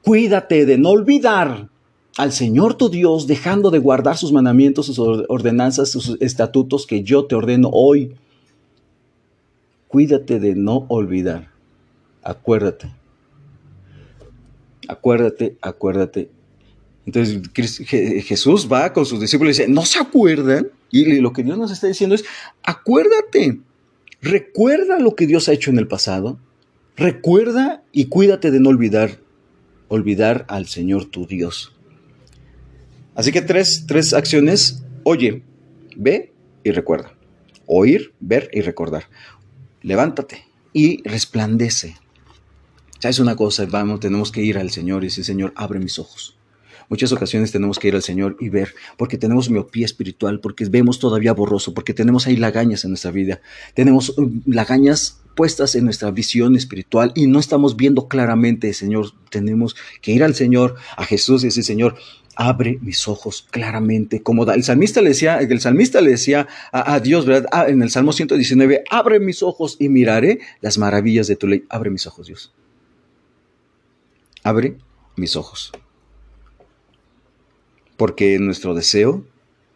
cuídate 0.07 0.65
de 0.65 0.77
no 0.77 0.91
olvidar 0.91 1.69
al 2.17 2.31
Señor 2.31 2.75
tu 2.75 2.89
Dios, 2.89 3.27
dejando 3.27 3.69
de 3.69 3.79
guardar 3.79 4.17
sus 4.17 4.31
mandamientos, 4.31 4.85
sus 4.85 4.99
ordenanzas, 4.99 5.91
sus 5.91 6.17
estatutos 6.21 6.87
que 6.87 7.03
yo 7.03 7.25
te 7.25 7.35
ordeno 7.35 7.69
hoy. 7.73 8.15
Cuídate 9.89 10.39
de 10.39 10.55
no 10.55 10.85
olvidar. 10.87 11.51
Acuérdate. 12.23 12.89
Acuérdate, 14.87 15.57
acuérdate 15.61 16.29
entonces 17.07 17.41
Jesús 18.25 18.67
va 18.69 18.91
con 18.91 19.05
sus 19.05 19.21
discípulos 19.21 19.57
y 19.57 19.61
dice, 19.61 19.71
¿no 19.71 19.85
se 19.85 19.97
acuerdan? 19.97 20.69
Y 20.91 21.21
lo 21.21 21.31
que 21.31 21.41
Dios 21.41 21.57
nos 21.57 21.71
está 21.71 21.87
diciendo 21.87 22.15
es, 22.15 22.25
acuérdate, 22.63 23.61
recuerda 24.21 24.99
lo 24.99 25.15
que 25.15 25.25
Dios 25.25 25.47
ha 25.47 25.53
hecho 25.53 25.71
en 25.71 25.79
el 25.79 25.87
pasado, 25.87 26.37
recuerda 26.97 27.81
y 27.93 28.07
cuídate 28.07 28.51
de 28.51 28.59
no 28.59 28.67
olvidar, 28.67 29.21
olvidar 29.88 30.45
al 30.47 30.67
Señor 30.67 31.06
tu 31.06 31.26
Dios. 31.26 31.76
Así 33.15 33.32
que 33.32 33.41
tres, 33.41 33.86
tres 33.88 34.13
acciones, 34.13 34.84
oye, 35.04 35.43
ve 35.95 36.34
y 36.63 36.71
recuerda. 36.71 37.13
Oír, 37.65 38.13
ver 38.19 38.50
y 38.54 38.62
recordar. 38.62 39.06
Levántate 39.82 40.45
y 40.73 41.02
resplandece. 41.08 41.95
¿Sabes 43.00 43.19
una 43.19 43.36
cosa? 43.36 43.65
Vamos, 43.65 44.00
tenemos 44.00 44.32
que 44.32 44.43
ir 44.43 44.58
al 44.58 44.71
Señor 44.71 45.04
y 45.04 45.08
decir, 45.08 45.26
Señor, 45.26 45.54
abre 45.56 45.80
mis 45.80 46.00
ojos 46.00 46.37
Muchas 46.89 47.12
ocasiones 47.12 47.52
tenemos 47.52 47.80
que 47.80 47.89
ir 47.89 47.95
al 47.95 48.04
Señor 48.04 48.38
y 48.39 48.50
ver, 48.50 48.73
porque 48.97 49.17
tenemos 49.17 49.50
miopía 49.50 49.86
espiritual, 49.86 50.39
porque 50.39 50.65
vemos 50.65 51.00
todavía 51.00 51.34
borroso, 51.34 51.73
porque 51.73 51.93
tenemos 51.93 52.28
ahí 52.28 52.38
lagañas 52.38 52.84
en 52.86 52.91
nuestra 52.91 53.12
vida, 53.12 53.41
tenemos 53.73 54.17
um, 54.17 54.41
lagañas 54.45 55.21
puestas 55.36 55.76
en 55.76 55.86
nuestra 55.86 56.10
visión 56.12 56.56
espiritual 56.56 57.12
y 57.13 57.28
no 57.28 57.39
estamos 57.39 57.76
viendo 57.76 58.08
claramente, 58.08 58.73
Señor, 58.73 59.12
tenemos 59.30 59.76
que 60.02 60.12
ir 60.12 60.23
al 60.23 60.34
Señor, 60.34 60.76
a 60.95 61.06
Jesús 61.06 61.43
y 61.43 61.47
decir, 61.47 61.63
Señor, 61.63 61.95
abre 62.38 62.78
mis 62.82 63.08
ojos 63.08 63.47
claramente, 63.50 64.21
como 64.21 64.50
el 64.52 64.63
salmista 64.63 65.02
le 65.02 65.10
decía, 65.10 65.39
el 65.39 65.60
salmista 65.60 66.02
le 66.02 66.12
decía 66.12 66.47
a, 66.71 67.00
Dios, 67.00 67.26
¿verdad? 67.26 67.50
Ah, 67.52 67.65
en 67.67 67.82
el 67.82 67.89
Salmo 67.89 68.13
119, 68.13 68.84
abre 68.89 69.19
mis 69.19 69.43
ojos 69.43 69.76
y 69.80 69.89
miraré 69.89 70.39
las 70.62 70.78
maravillas 70.78 71.28
de 71.28 71.36
tu 71.36 71.47
ley. 71.47 71.65
Abre 71.69 71.89
mis 71.89 72.06
ojos, 72.06 72.28
Dios. 72.28 72.54
Abre 74.43 74.78
mis 75.15 75.36
ojos. 75.36 75.71
Porque 77.97 78.39
nuestro 78.39 78.73
deseo, 78.73 79.25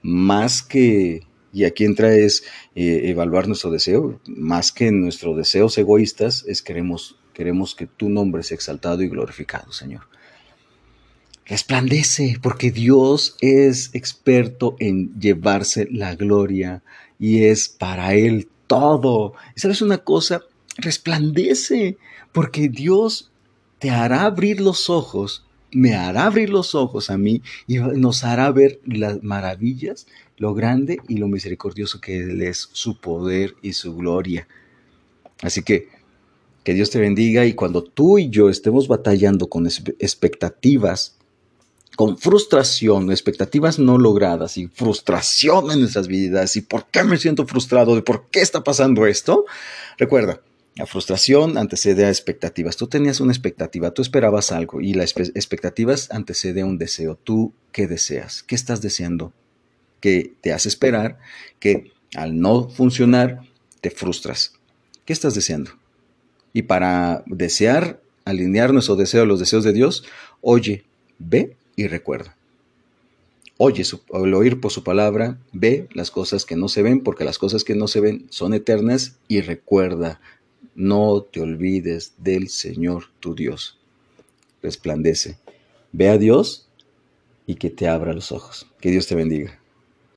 más 0.01 0.61
que, 0.61 1.23
y 1.51 1.65
aquí 1.65 1.85
entra 1.85 2.13
es 2.15 2.43
eh, 2.75 3.01
evaluar 3.05 3.47
nuestro 3.47 3.71
deseo, 3.71 4.19
más 4.25 4.71
que 4.71 4.91
nuestros 4.91 5.35
deseos 5.35 5.77
egoístas, 5.77 6.45
es 6.47 6.61
queremos, 6.61 7.17
queremos 7.33 7.75
que 7.75 7.87
tu 7.87 8.09
nombre 8.09 8.43
sea 8.43 8.55
exaltado 8.55 9.01
y 9.01 9.09
glorificado, 9.09 9.71
Señor. 9.73 10.03
Resplandece, 11.45 12.37
porque 12.41 12.71
Dios 12.71 13.35
es 13.41 13.89
experto 13.93 14.75
en 14.79 15.19
llevarse 15.19 15.87
la 15.91 16.15
gloria 16.15 16.81
y 17.19 17.43
es 17.43 17.67
para 17.67 18.13
Él 18.13 18.47
todo. 18.67 19.33
¿Y 19.55 19.59
sabes 19.59 19.81
una 19.81 19.97
cosa? 19.97 20.43
Resplandece, 20.77 21.97
porque 22.31 22.69
Dios 22.69 23.31
te 23.79 23.89
hará 23.89 24.23
abrir 24.23 24.61
los 24.61 24.89
ojos 24.89 25.45
me 25.71 25.95
hará 25.95 26.25
abrir 26.25 26.49
los 26.49 26.75
ojos 26.75 27.09
a 27.09 27.17
mí 27.17 27.41
y 27.67 27.77
nos 27.77 28.23
hará 28.23 28.51
ver 28.51 28.79
las 28.85 29.23
maravillas, 29.23 30.07
lo 30.37 30.53
grande 30.53 30.99
y 31.07 31.17
lo 31.17 31.27
misericordioso 31.27 32.01
que 32.01 32.17
Él 32.17 32.41
es, 32.41 32.69
su 32.73 32.99
poder 32.99 33.55
y 33.61 33.73
su 33.73 33.95
gloria. 33.95 34.47
Así 35.41 35.63
que 35.63 35.89
que 36.63 36.73
Dios 36.73 36.89
te 36.89 36.99
bendiga 36.99 37.45
y 37.45 37.53
cuando 37.53 37.83
tú 37.83 38.19
y 38.19 38.29
yo 38.29 38.49
estemos 38.49 38.87
batallando 38.87 39.49
con 39.49 39.65
expectativas, 39.67 41.17
con 41.95 42.17
frustración, 42.17 43.11
expectativas 43.11 43.79
no 43.79 43.97
logradas 43.97 44.57
y 44.57 44.67
frustración 44.67 45.71
en 45.71 45.81
nuestras 45.81 46.07
vidas 46.07 46.55
y 46.55 46.61
por 46.61 46.85
qué 46.85 47.03
me 47.03 47.17
siento 47.17 47.45
frustrado, 47.47 47.95
de 47.95 48.01
por 48.01 48.27
qué 48.29 48.41
está 48.41 48.63
pasando 48.63 49.07
esto, 49.07 49.45
recuerda, 49.97 50.41
la 50.75 50.85
frustración 50.85 51.57
antecede 51.57 52.05
a 52.05 52.09
expectativas. 52.09 52.77
Tú 52.77 52.87
tenías 52.87 53.19
una 53.19 53.33
expectativa, 53.33 53.91
tú 53.91 54.01
esperabas 54.01 54.51
algo 54.51 54.79
y 54.79 54.93
las 54.93 55.13
expectativas 55.17 56.09
antecede 56.11 56.61
a 56.61 56.65
un 56.65 56.77
deseo. 56.77 57.15
¿Tú 57.15 57.53
qué 57.73 57.87
deseas? 57.87 58.43
¿Qué 58.43 58.55
estás 58.55 58.81
deseando? 58.81 59.33
Que 59.99 60.33
te 60.41 60.53
hace 60.53 60.69
esperar 60.69 61.19
que 61.59 61.91
al 62.15 62.39
no 62.39 62.69
funcionar 62.69 63.41
te 63.81 63.89
frustras. 63.89 64.53
¿Qué 65.03 65.11
estás 65.11 65.35
deseando? 65.35 65.71
Y 66.53 66.63
para 66.63 67.23
desear, 67.25 68.01
alinear 68.23 68.71
nuestro 68.71 68.95
deseo 68.95 69.23
a 69.23 69.25
los 69.25 69.39
deseos 69.39 69.63
de 69.65 69.73
Dios, 69.73 70.05
oye, 70.39 70.85
ve 71.19 71.57
y 71.75 71.87
recuerda. 71.87 72.37
Oye 73.57 73.83
al 74.13 74.33
oír 74.33 74.59
por 74.59 74.71
su 74.71 74.83
palabra, 74.83 75.37
ve 75.51 75.87
las 75.93 76.11
cosas 76.11 76.45
que 76.45 76.55
no 76.55 76.67
se 76.67 76.81
ven, 76.81 77.01
porque 77.01 77.25
las 77.25 77.37
cosas 77.37 77.63
que 77.63 77.75
no 77.75 77.87
se 77.87 77.99
ven 77.99 78.25
son 78.29 78.53
eternas 78.53 79.17
y 79.27 79.41
recuerda 79.41 80.19
no 80.75 81.21
te 81.21 81.41
olvides 81.41 82.13
del 82.17 82.49
Señor 82.49 83.05
tu 83.19 83.35
Dios. 83.35 83.79
Resplandece. 84.61 85.37
Ve 85.91 86.09
a 86.09 86.17
Dios 86.17 86.67
y 87.45 87.55
que 87.55 87.69
te 87.69 87.87
abra 87.87 88.13
los 88.13 88.31
ojos. 88.31 88.67
Que 88.79 88.91
Dios 88.91 89.07
te 89.07 89.15
bendiga. 89.15 89.60